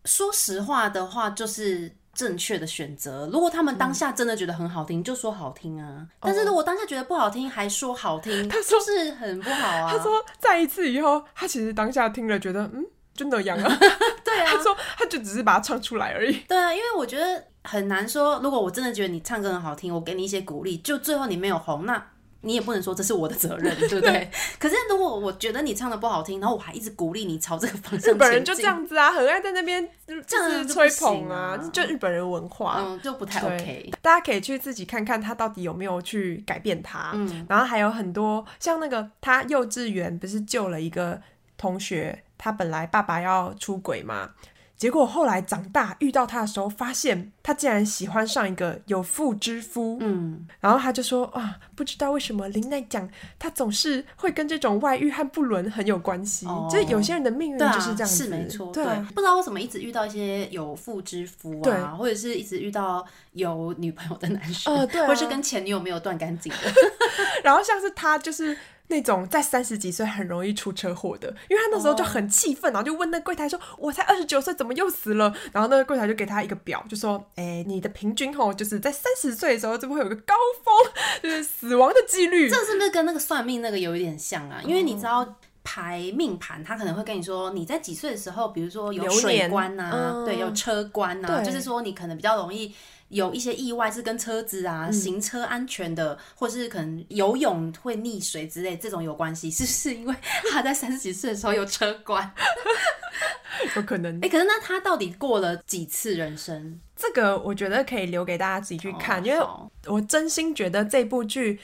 [0.04, 1.94] 说实话的话，就是。
[2.16, 3.28] 正确的选择。
[3.30, 6.04] 如果他们当下真的觉得很好听，嗯、就说好听啊。
[6.18, 9.92] 但是如果当下觉得不好听，还说好听，他说是很不好啊。
[9.92, 13.78] 他说再一次以后，他其实当下听了觉得嗯，就那样啊。
[14.24, 16.32] 对啊，他说他就只是把它唱出来而已。
[16.48, 18.40] 对啊，因为我觉得很难说。
[18.42, 22.02] 如果我真的觉得你唱歌很好听，我给你一些鼓励，就最后你没有红，那。
[22.42, 24.30] 你也不能说这是我的责任， 对不对？
[24.58, 29.88] 可是如果我觉得你唱的不好听，然后我还一直鼓励你朝这个方向，日本人就这样子啊，很爱在那边
[30.26, 33.90] 这样子吹捧啊，就日本人文化，嗯，就不太 OK。
[34.00, 37.10] 大家可以去自己看看他到底有没有去改变他。
[37.14, 41.20] 嗯，然后还有很多像那个他幼稚园不是救了一个
[41.56, 44.30] 同学，他本来爸爸要出轨嘛。
[44.76, 49.96] 结果后来长大遇到他的时候，发现他竟然喜欢上一个有妇之夫。
[50.00, 53.08] 嗯，然后他就说啊，不知道为什么林奈讲
[53.38, 56.46] 他总是会跟这种外遇和不伦很有关系。
[56.46, 58.70] 哦，就是有些人的命运就是这样子，是没错。
[58.72, 58.84] 对，
[59.14, 66.58] 不知道为什么一直遇到一些有妇之夫啊，或者是一直遇到有女朋友的男生，呃，对啊，或者是跟前女友没有断干净的。
[67.42, 68.56] 然后像是他就是。
[68.88, 84.60] 那种在三十几岁很容易出车祸的，因为他那时候就很气愤，然后就问那柜台说：“我才二十九岁，怎么又死了？”然后那个柜台就给他一个表，就说：“哎，你的平均吼，就是在三十岁的时候，就会有个高峰，就是死亡的几率。”这是不是跟那个算命那个有一点像啊？
[84.64, 92.72] 因为你知道排命盘，他可能会跟你说你在几岁的时候，比如说有水关呐、对，有车关呐、啊，就是说你可能比较容易。
[93.08, 100.14] 有一些意外是跟车子啊、嗯、行车安全的，或是可能游泳会溺水之类这种有关系， 是不是因为
[100.50, 102.32] 他在三十几岁的时候有车管？
[103.76, 104.16] 有可能。
[104.16, 106.80] 哎、欸，可是那他到底过了几次人生？
[106.96, 109.46] 这个我觉得可以留给大家自己去看，哦、因为
[109.86, 111.60] 我真心觉得这部剧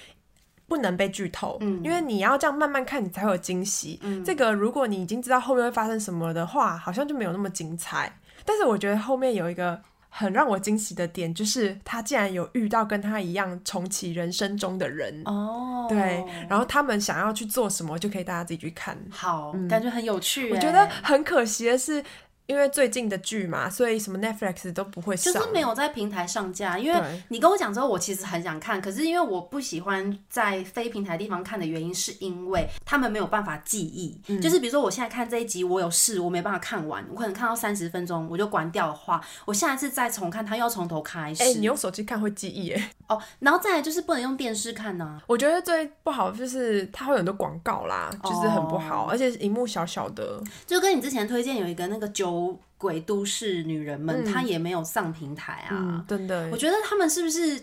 [0.68, 3.98] 不能被剧透，嗯，因为你要这样慢慢看，你才会有惊喜。
[4.02, 8.20] 嗯，这个如果你已经知道后面会发生什么的话，好像就没有那么精彩。
[8.44, 9.82] 但是我觉得后面有一个。
[10.14, 18.98] 很让我惊喜的点就是，他竟然有遇到跟他一样重启人生中的人哦，对，然后他们想要去做什么，就可以大家自己去看。
[19.10, 20.52] 好，嗯、感觉很有趣。
[20.52, 22.04] 我觉得很可惜的是。
[22.52, 26.78] 因为最近的剧嘛，所以什么 Netflix 都不会上，就是没有在平台上架。
[26.78, 34.20] 因为你跟我讲之后，我其实很想看，可是因为我不喜欢在非平台地方看的原因，是因为他们没有办法记忆。
[34.28, 34.38] 嗯。
[34.38, 41.42] 就是比如说，我现在看这一集，我有事，我没办法看完，我可能看到三十分钟我就关掉的话，我下一次再重看，它又要从头开始。
[41.42, 42.90] 哎、欸，你用手机看会记忆哎。
[43.12, 45.22] 哦，然后再来就是不能用电视看呢、啊。
[45.26, 50.42] 我觉得最不好就是它会有很多广告啦，就是很不好，哦、而且荧幕小小的。
[50.66, 52.58] 就跟你之前推荐有一个那个酒。
[52.82, 56.48] 鬼都市女人们，她、嗯、也没有上平台啊，真、嗯、的。
[56.50, 57.56] 我觉得他们是不是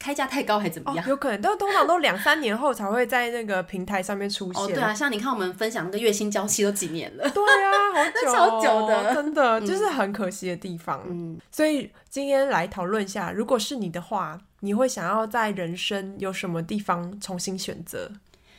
[0.00, 1.04] 开价太高还怎么样？
[1.04, 4.62] 哦、有可能，但通常都两三年后才会在那个平台上面出现。
[4.62, 7.28] 哦，对啊，像你看我们分享那个月薪交期都几年了。
[7.28, 11.04] 对啊，好 久、哦，超久的，真的就是很可惜的地方。
[11.06, 18.10] 嗯，所以今天来讨论一下，如果是你的话，你会想要在人生有什么地方重新选择？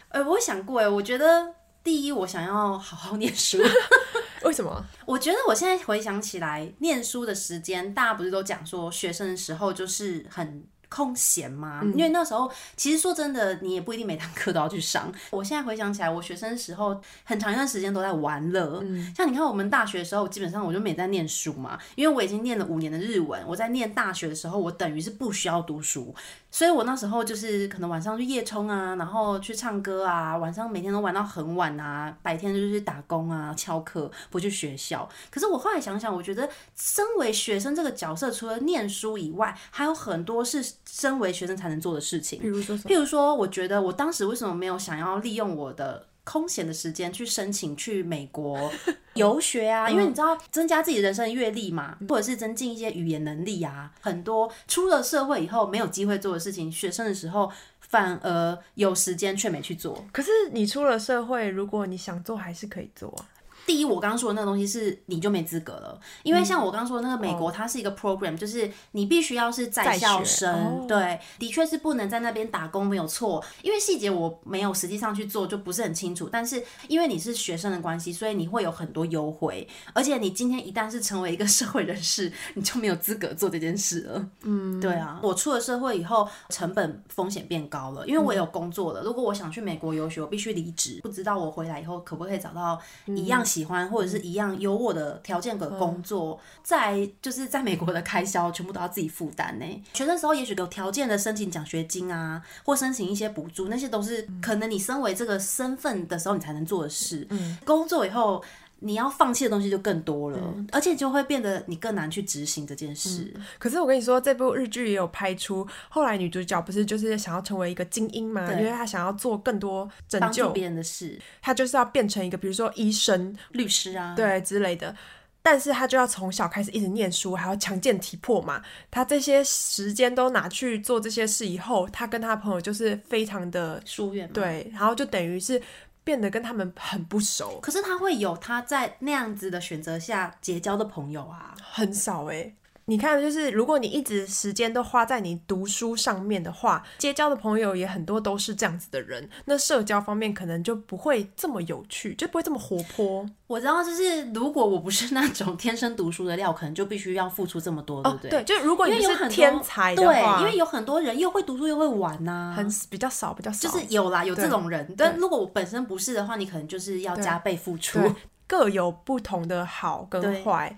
[0.09, 3.57] 哎、欸，我想过哎，我觉得第一，我想要好好念书。
[4.43, 4.85] 为什么？
[5.07, 10.63] 我觉得我现在回想起来，念书的时间，大家不是都讲说，学生的时候就是很。
[10.93, 11.81] 空闲吗？
[11.95, 15.09] 因为那时候其实说真的，你也不一定每堂课都要去上。
[15.31, 18.81] 我现在回想起来，我学生时候很长一段时间都在玩乐。
[18.83, 23.41] 嗯，像你看我们大学的时候，基本上我就没在念书嘛，因为我已经念了五年的日文。
[23.47, 26.13] 我在念大学的时候，我等于是不需要读书，
[26.51, 35.09] 所以我那时候就是可能晚上去夜冲啊，然后去唱歌啊，晚上每天都玩到很晚啊，白天就是打工啊、翘课，不去学校。
[35.29, 40.61] 可是我后来想想，我觉得身为学生这个角色，除了念书以外，还有很多是。
[40.93, 48.71] 身为学生才能做的事情，比如说，譬如说，我觉得我当时为什么没有想要利用我的空闲的时间去申请去美国
[49.15, 49.89] 游学啊？
[49.89, 60.05] 因为你知道，增加自己人生的阅历嘛，或者是增进一些语言能力啊，很多出了社会以后没有机会做的事情，学生的时候反而有时间却没去做。
[60.11, 63.25] 可是你出了社会，如果你想做，还是可以做啊。
[63.65, 73.43] 第一，我刚刚说的那个东西是你就没资格了，因为像我刚刚说的那个美国，它是一个 program，、嗯、就是你必须要是在校生，哦、对，的确是不能在那边打工，没有错。
[73.61, 76.27] 因为细节我没有实际上去做，就不是很清楚。
[76.31, 84.29] 但是因为你是学生的关系，所以你会有很多优惠，而且你今天一旦是成为一个社会人士，你就没有资格做这件事了。
[84.43, 89.01] 嗯，对啊，我出了社会以后，成本风险变高了，因为我有工作了。
[89.03, 93.45] 如果我想去美国游学，我必须离职，不知道我回来以后可不可以找到一样。
[93.51, 99.65] 喜欢或者是一样有我的条件的工作，在就是在美国的开销全部都要自己负担呢。
[99.93, 107.27] 学生时候也许有条件的申请奖学金啊，或申请一些补助，那些都是可能你身为这个身份的时候你才能做的事。
[107.29, 108.41] 嗯，工作以后。
[108.83, 113.31] 你要放弃的东西就更多了，嗯，而且就会变得你更难去执行这件事。
[113.35, 113.45] 嗯。
[113.59, 118.51] 可是我跟你说，这部日剧也有拍出，后来女主角不是就是想要成为一个精英嘛？
[118.53, 124.95] 因为她想要做更多拯救别人的事，她就是要变成一个，比如说医生、律师啊，对之类的。
[125.43, 128.63] 但是她就要从小开始一直念书，还要强健体魄嘛。
[128.89, 135.61] 她这些时间都拿去做这些事以后，她跟她朋友就是非常的疏远，对，然后就等于是。
[136.03, 142.55] 变得跟他们很不熟，可是他会有他在那样子的选择下结交的朋友啊，很少哎、欸。
[142.85, 153.25] 你看，就是如果你一直时间都花在你读书上面的话，结交的朋友也很多都是这样子的人，那社交方面可能就不会这么有趣，就不会这么活泼。
[153.47, 158.29] 我知道，就是如果我不是那种天生读书的料，可能就必须要付出这么多，对不对？
[158.29, 164.93] 哦、对，就如果你是天才的话，对，因为有很多人又会读书又会玩呐、啊，很比较少，比较少，就是有啦，有这种人。
[164.97, 167.99] 但如果我本身不是的话，你可能就是要加倍付出，
[168.47, 170.75] 各有不同的好跟坏。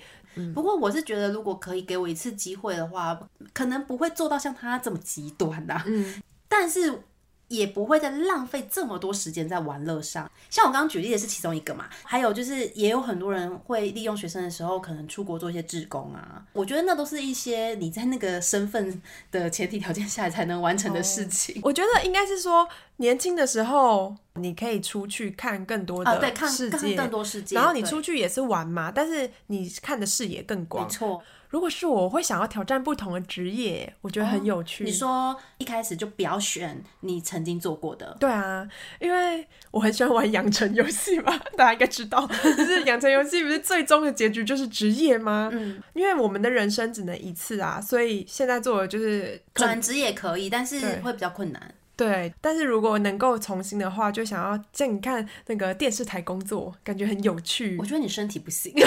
[0.54, 3.20] 不过我是觉得，如果可以给我一次机会的话，
[3.54, 5.82] 可能不会做到像他这么极端的。
[5.86, 7.04] 嗯，但是。
[7.54, 16.44] 也不会再浪费这么多时间在玩乐上，像我刚刚举例的是其中一个嘛，还有就是也有很多人会利用学生的时候，可能出国做一些志工啊。
[16.54, 19.00] 我觉得那都是一些你在那个身份
[19.32, 21.56] 的前提条件下才能完成的事情。
[21.58, 30.84] 哦，我觉得应该是说，年轻的时候你可以出去看更多的世界，啊，对，看，看更多世界，然后你出去也是玩嘛，但是你看的视野更广。
[30.84, 31.22] 没错。
[31.54, 34.84] 如果是我，我会想要挑战不同的职业，我觉得很有趣。
[34.84, 38.18] 哦，你说一开始就不要选你曾经做过的？
[38.20, 38.68] 对啊，
[39.00, 42.26] 因为我很喜欢玩养成游戏嘛， 大家应该知道，
[42.58, 45.52] 就是养成游戏不是最终的结局就是职业吗？
[45.54, 51.76] 嗯，因为我们的人生只能一次啊，所以现在做的就是转职也可以，但是会比较困难。
[51.96, 57.78] 对，但是如果能够重新的话，就想要像你看那个电视台工作，感觉很有趣。
[57.80, 58.74] 我觉得你身体不行。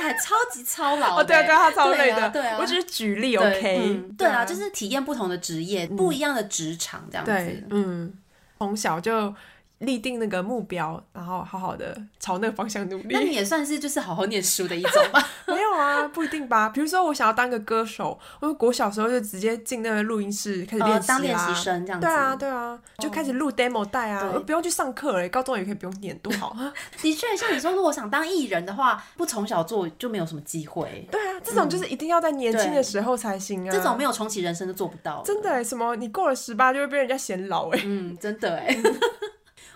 [0.00, 2.28] 还超级操劳哦，对啊，对啊，他超累的。
[2.30, 4.02] 对我只是举例，OK？
[4.16, 7.30] 对，啊，就是体验不同的职业，嗯，不一样的职场这样子。
[7.30, 8.12] 对，嗯，
[8.58, 9.34] 从小就。
[9.80, 13.08] 立定那个目标，然后好好的朝那个方向努力。
[13.10, 15.26] 那你也算是就是好好念书的一种吧？
[15.48, 16.68] 没有啊，不一定吧。
[16.68, 22.06] 比如说我想要当个歌手，我国小时候就直接进那个录音室开始练习啊，当练习生这样子。
[22.06, 26.54] 对啊，对啊，就开始录 demo 带啊，不用去上课了，高中也可以不用念，多好。
[27.00, 31.08] 的确，像你说，如果想当艺人的话，不从小做就没有什么机会。
[31.10, 33.72] 对啊，这种就是一定要在年轻的时候才行啊。
[33.72, 35.22] 这种没有重启人生都做不到。
[35.24, 37.80] 真的，什么你过了十八就会被人家嫌老哎。
[37.82, 38.76] 嗯，真的哎。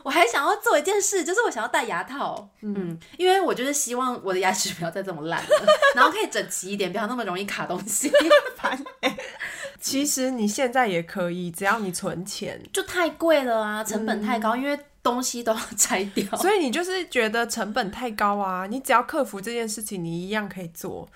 [0.05, 8.13] 我还想要做一件事，就是我想要戴牙套，嗯，因为我就是希望我的牙齿不要再这么烂了， 然后可以整齐一点，不要那么容易卡东西。
[8.55, 9.17] 烦、欸，
[9.81, 18.67] 其实你现在也可以，只要你存钱，就太贵了啊，成本太高，嗯、因为东西都要拆掉，所以你就是觉得成本太高啊。
[18.67, 21.09] 你只要克服这件事情，你一样可以做，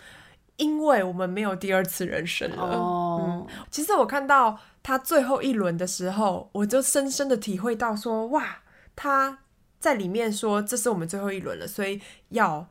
[0.57, 2.63] 因为我们没有第二次人生了。
[2.63, 8.59] 哦、嗯，其实我看到他最后一轮的时候，我就深深的体会到说，哇，
[8.99, 9.39] 他
[9.79, 12.69] 在里面说这是我们最后一轮了，所以要。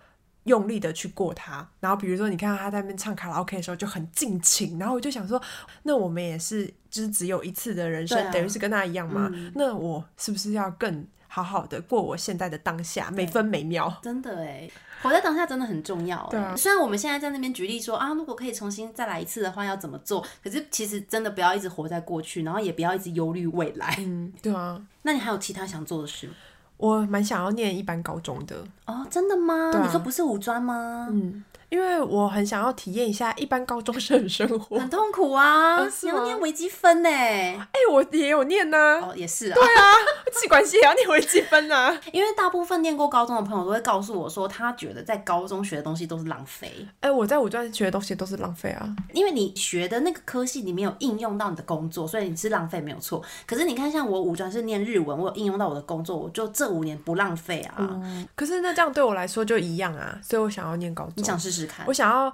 [0.48, 5.42] 用力的去过它，然后比如说，你看到他在那边唱卡拉 OK 的时候就很尽情，然后我就想说，
[5.84, 9.30] 那我们也是，就是只有一次的人生，啊、等于是跟他一样嘛。
[9.34, 11.06] 嗯、那我是不是要更
[11.38, 13.94] 好好的过我现在的当下，每分每秒？
[14.02, 14.68] 真的哎，
[15.04, 16.28] 活在当下真的很重要。
[16.32, 20.26] 对啊，虽然我们现在在那边举例说啊，如果可以重新再来一次的话，要怎么做？
[20.44, 23.96] 可是其实真的不要一直活在过去，然后也不要一直忧虑未来。
[24.00, 24.82] 嗯，对啊。
[25.04, 26.34] 那你还有其他想做的事吗？
[26.78, 29.72] 我蛮想要念一般高中的哦，真的吗？
[29.74, 31.08] 啊、你说不是五专吗？
[31.12, 31.44] 嗯。
[31.70, 35.86] 因为我很想要体验一下一般高中生的生活，很痛苦啊！
[36.02, 37.10] 你要念微积分呢？
[37.10, 38.78] 哎，我也有念呢。
[39.02, 39.56] 哦，也是啊。
[39.56, 39.94] 对啊，
[40.34, 41.96] 企管系也要念微积分啊。
[42.14, 46.88] 因为大部分念过高中的朋友都会告诉我说，他觉得在高中学的东西都是浪费。
[47.02, 48.96] 哎，我在五专学的东西都是浪费啊。
[49.12, 53.22] 因为你学的那个科系你没有应用到你的工作，所以你是浪费没有错。
[53.46, 57.76] 可是你看，像我五专是念日文，我有应用到我的工作，我就这五年不浪费啊。
[57.80, 58.26] 嗯。
[58.36, 61.14] 可是那这样对我来说就一样啊，所以我想要念高中。
[61.18, 61.86] 你想试试看？
[61.88, 62.34] 我想要。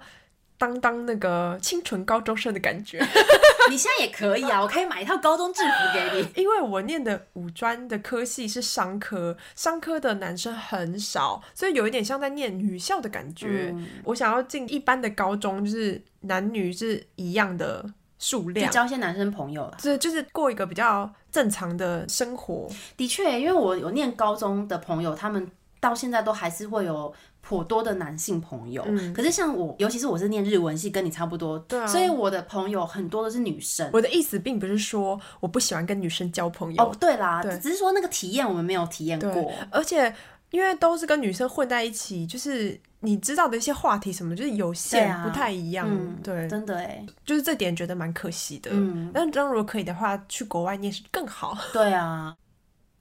[0.55, 2.97] 当当那个清纯高中生的感觉，
[3.69, 4.61] 你现在也可以啊！
[4.61, 6.41] 我可以买一套高中制服给你。
[6.41, 13.73] 因为我念的五专的科系是商科，商科的男生很少，所以有一点像在念女校的感觉。
[13.75, 17.83] 嗯、我想要进一般的高中，就是男女是一样的
[18.17, 22.69] 数量，交一些男生朋友了，是就是过一个比较正常的生活。
[22.95, 25.51] 的确，因为我有念高中的朋友，他们
[25.81, 27.13] 到现在都还是会有。
[27.45, 33.89] 颇多的男性朋友，嗯、可是像我，尤其是我是念日文系，跟你差不多，对啊，所以我的朋友很多都是女生。
[33.91, 36.81] 我的意思并不是说我不喜欢跟女生交朋友。
[36.81, 37.55] 哦，对啦，对。
[37.59, 40.15] 只是说那个体验我们没有体验过，而且
[40.51, 45.85] 因为都是跟女生混在一起，就是你知道的一些话题什么，就是有限，不太一样，
[46.23, 46.47] 对，啊嗯、对。
[46.47, 48.71] 真的哎，就是这点觉得蛮可惜的。
[48.73, 51.57] 嗯，但当如果可以的话，去国外念是更好。
[51.73, 52.33] 对啊，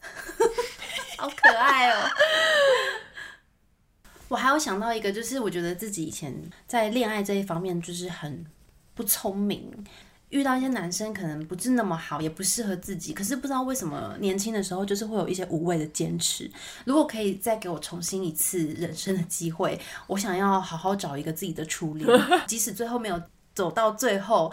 [1.16, 1.96] 好可爱哦。
[4.32, 6.34] 我还有想到一个，就是我觉得自己以前
[6.66, 8.42] 在恋爱这一方面就是很
[8.94, 9.70] 不聪明，
[10.30, 16.50] 遇到一些男生可能不是那么好，也不适合自己，可是不知道为什么年轻的时候就是会有一些无谓的坚持。
[16.86, 22.08] 如果可以再给我重新一次人生的机会，我想要好好找一个自己的初恋，
[22.48, 23.22] 即使最后没有
[23.54, 24.50] 走到最后。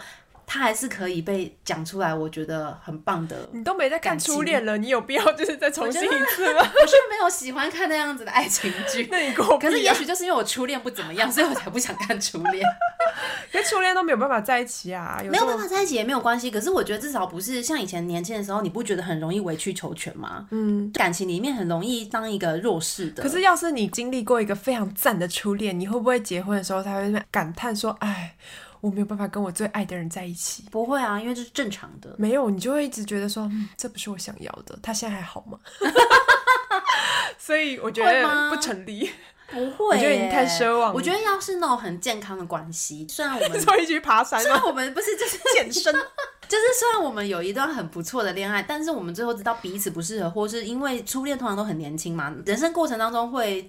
[0.52, 3.48] 他还是可以被讲出来，我觉得很棒的。
[3.52, 6.58] 你都没在看初恋了，你有必要就是再重新一次吗？
[6.58, 9.06] 我是没有喜欢看那样子的爱情剧。
[9.12, 12.66] 那你过、啊、可是也许就是因为我初恋不怎么样，所以我才不想看初恋。
[13.52, 16.50] 跟初恋都没有办法在一起啊，有没有办法在一起也没有关系。
[16.50, 20.48] 可是我觉得至少不是像以前年轻的时候，你不觉得很容易委曲求全吗？
[20.50, 23.22] 嗯，感情里面很容易当一个弱势的。
[23.22, 28.34] 可是要是你经历过一个非常赞的初恋，你会不会结婚的时候才会感叹说：“哎。”
[28.80, 30.64] 我没有办法跟我最爱的人在一起。
[30.70, 32.14] 不会啊，因为这是正常的。
[32.18, 34.78] 没有，你就会一直觉得说，嗯，这不是我想要的。
[34.82, 35.58] 他现在还好吗？
[37.38, 39.10] 所以我觉得不成立。
[39.48, 40.94] 不会，我觉得你太奢望。
[40.94, 45.92] 我觉得要是那种很健康的关系，虽然我们说一起爬山，虽然我们不是就是 健身，
[46.48, 53.68] 就是虽然我们有一段很不错的恋爱，但是我们最后知道彼此不适合，或是因为初恋通常都很年轻嘛，人生过程当中会。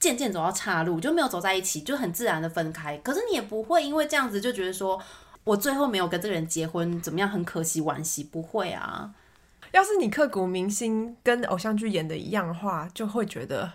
[0.00, 2.96] 渐渐走到岔路，就没有走在一起，就很自然的分开。
[2.98, 5.00] 可是你也不会因为这样子就觉得说，
[5.44, 9.10] 我最后没有跟这个人结婚，怎么样，很可惜惋惜，不会啊。
[9.72, 13.70] 要是你刻骨铭心跟偶像剧演的一样的话，就会觉得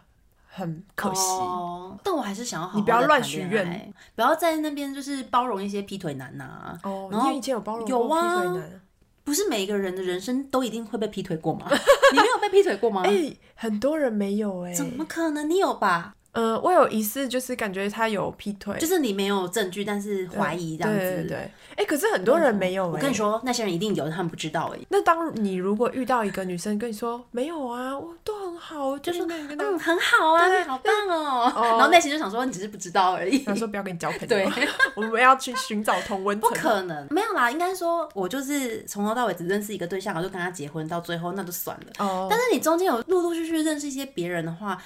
[0.48, 1.22] 很可惜。
[1.22, 6.80] 哦，但我还是想要好好，你不要乱许愿，不要在那边就是包容一些劈腿男呐、啊。
[6.84, 8.82] 哦，然后你以前有包容过劈腿男？
[9.24, 11.68] 不是每一个人的人生都一定会被劈腿过吗？
[12.14, 13.04] 你没有被劈腿过吗？
[13.08, 15.50] 哎、欸，很多人没有哎、欸，怎么可能？
[15.50, 16.16] 你有吧？
[16.34, 21.00] 呃，我有疑似，就是感觉他有劈腿，就是你没有证据，但是怀疑这样子。
[21.00, 22.90] 对对对，哎、欸，可是很多人没有、欸。
[22.90, 24.88] 我跟你说，那些人一定有，他们不知道而已。
[24.90, 33.38] 那当你如果遇到一个女生跟你说没有啊，我都很好，就是那个嗯很好啊，你好棒哦，然后内心就想说你只是不知道而已。
[33.44, 34.48] 他说不要跟你交朋友，对，
[34.98, 36.50] 我们要去寻找同温层。
[36.50, 41.86] 不可能，没有啦，应该说我就是从头到尾只认识一个对象，我就跟他结婚，到最后那就算了。
[42.04, 44.82] 哦，但是你中间有陆陆续续认识一些别人的话，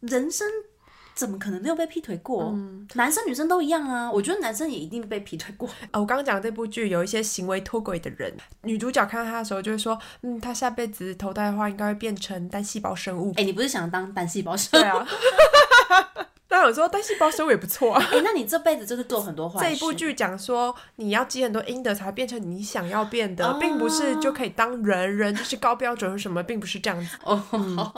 [0.00, 0.48] 人生。
[1.14, 2.44] 怎么可能没有被劈腿过？
[2.44, 4.10] 嗯、男生女生都一样啊！
[4.10, 5.68] 我觉得男生也一定被劈腿过。
[5.92, 8.32] 啊，我刚刚讲这部剧有一些行为脱轨的人，
[8.62, 14.82] 女主角看到他的时候就会说：“嗯，他下辈子投胎的话，应该会变成单细胞生物。”哎，你不是想当单细胞生物？
[14.82, 15.06] 对啊。
[16.48, 18.02] 但刚有说单细胞生物也不错啊。
[18.12, 19.64] 哎、欸，那你这辈子就是做很多坏事。
[19.64, 27.16] 这一部剧讲说，你要积很多阴德才变成你想要变的，哦、并不是就可以当人，人就是高标准什么，并不是这样子。
[27.24, 27.92] 哦。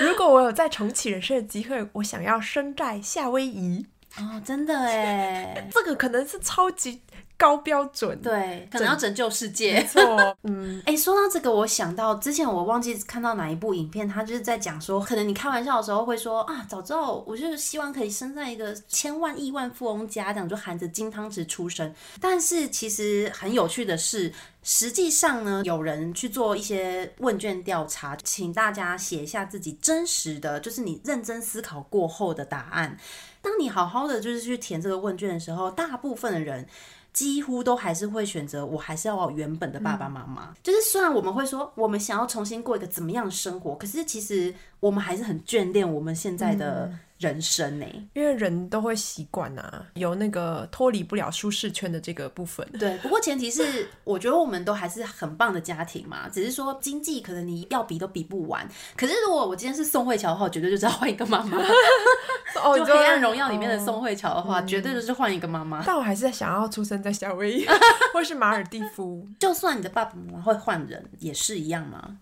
[0.00, 3.86] 如果我有再重启人生的机会，我想要生在夏威夷。
[4.18, 7.02] 哦，真的哎， 这个可能是超级。
[7.42, 9.74] 高标准，对，可能要拯救世界。
[9.74, 10.00] 没错，
[10.44, 21.92] 嗯，哎、欸，说到这个，我想到之前我忘记看到哪一部影片，他就是在讲说，可能你开玩笑的时候会说啊，早知道我就是希望可以生在一个千万亿万富翁家，这样就含着金汤匙出生。
[22.20, 24.32] 但是其实很有趣的是，
[24.62, 32.96] 实际上呢，有人去做一些问卷调查，请大家写下自己真实的，就是你认真思考过后的答案。
[33.40, 36.68] 当你好好的就是去填这个问卷的时候，大部分的人。
[37.12, 40.50] 几乎都还是会选择，我还是要我原本的爸爸妈妈。
[40.50, 46.92] 嗯、就是虽然我们会说，我们想要重新过一个怎么样的生活，可是其实我们还是很眷恋我们现在的。
[47.22, 48.08] 嗯人生呢、欸？
[48.14, 52.66] 因为人都会习惯啊，有那个脱离不了舒适圈的这个部分。
[52.78, 56.28] 对，不过前提是，我觉得我们都还是很棒的家庭嘛。
[56.28, 58.68] 只是说经济可能你要比都比不完。
[58.96, 61.56] 可是如果我今天是宋慧乔的话，我绝对就是要换一个妈妈。
[62.62, 65.84] 哦，就《黑暗荣耀》里面的宋慧乔的话，哦、绝对就是换一个妈妈、嗯。
[65.86, 67.66] 但我还是想要出生在夏威夷，
[68.12, 69.26] 或是马尔地夫。
[69.38, 72.18] 就算你的爸爸妈妈会换人，也是一样吗？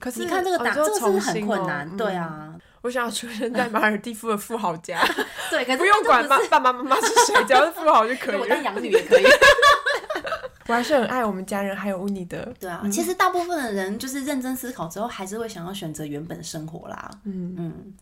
[0.00, 1.88] 可是你看这个打，哦、这个是不是很困难？
[1.88, 2.54] 嗯、对啊。
[2.82, 4.98] 我想要出生在马尔蒂夫的富豪家，
[5.50, 8.36] 对，可是不用管爸爸妈妈是谁，只要是富豪就可以。
[8.40, 9.24] 我当养女也可以。
[10.66, 12.50] 我还是很爱我们家人，还有乌尼的。
[12.58, 17.10] 对啊，其实大部分的人就是认真思考之后，还是会想要选择原本的生活啦。
[17.24, 17.94] 嗯嗯。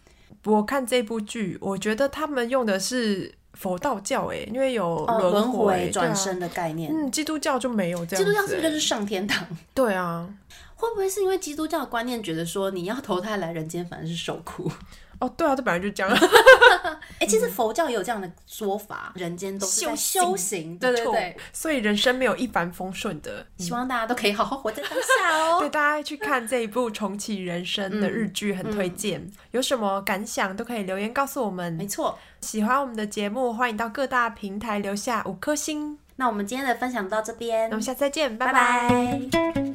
[0.45, 6.93] 我看这部剧，我觉得他们用的是佛道教，哎，因为有轮回转生的概念。
[6.95, 8.25] 嗯，基督教就没有这样。
[8.25, 9.45] 基督教是不是就是上天堂？
[9.75, 10.29] 对啊。
[10.79, 14.71] 会不会是因为基督教的观念觉得说你要投胎来人间反而是受苦？
[15.21, 16.17] 哦，对啊，这本来就这样。
[17.19, 23.45] 哎、欸，其实佛教也有这样的说法，人间都是在修行，对对对，所以人生没有一帆风顺的。
[23.57, 25.59] 希望大家都可以好好活在当下哦。
[25.61, 29.21] 对，大家去看这一部重启人生的日剧，很推荐。
[29.21, 31.73] 嗯嗯、有什么感想都可以留言告诉我们。
[31.73, 35.99] 没错，喜欢我们的节目，欢迎到各大平台留下五颗星。
[36.15, 38.89] 那我们今天的分享到这边，那我们下次再见，拜拜。
[39.33, 39.68] 拜拜。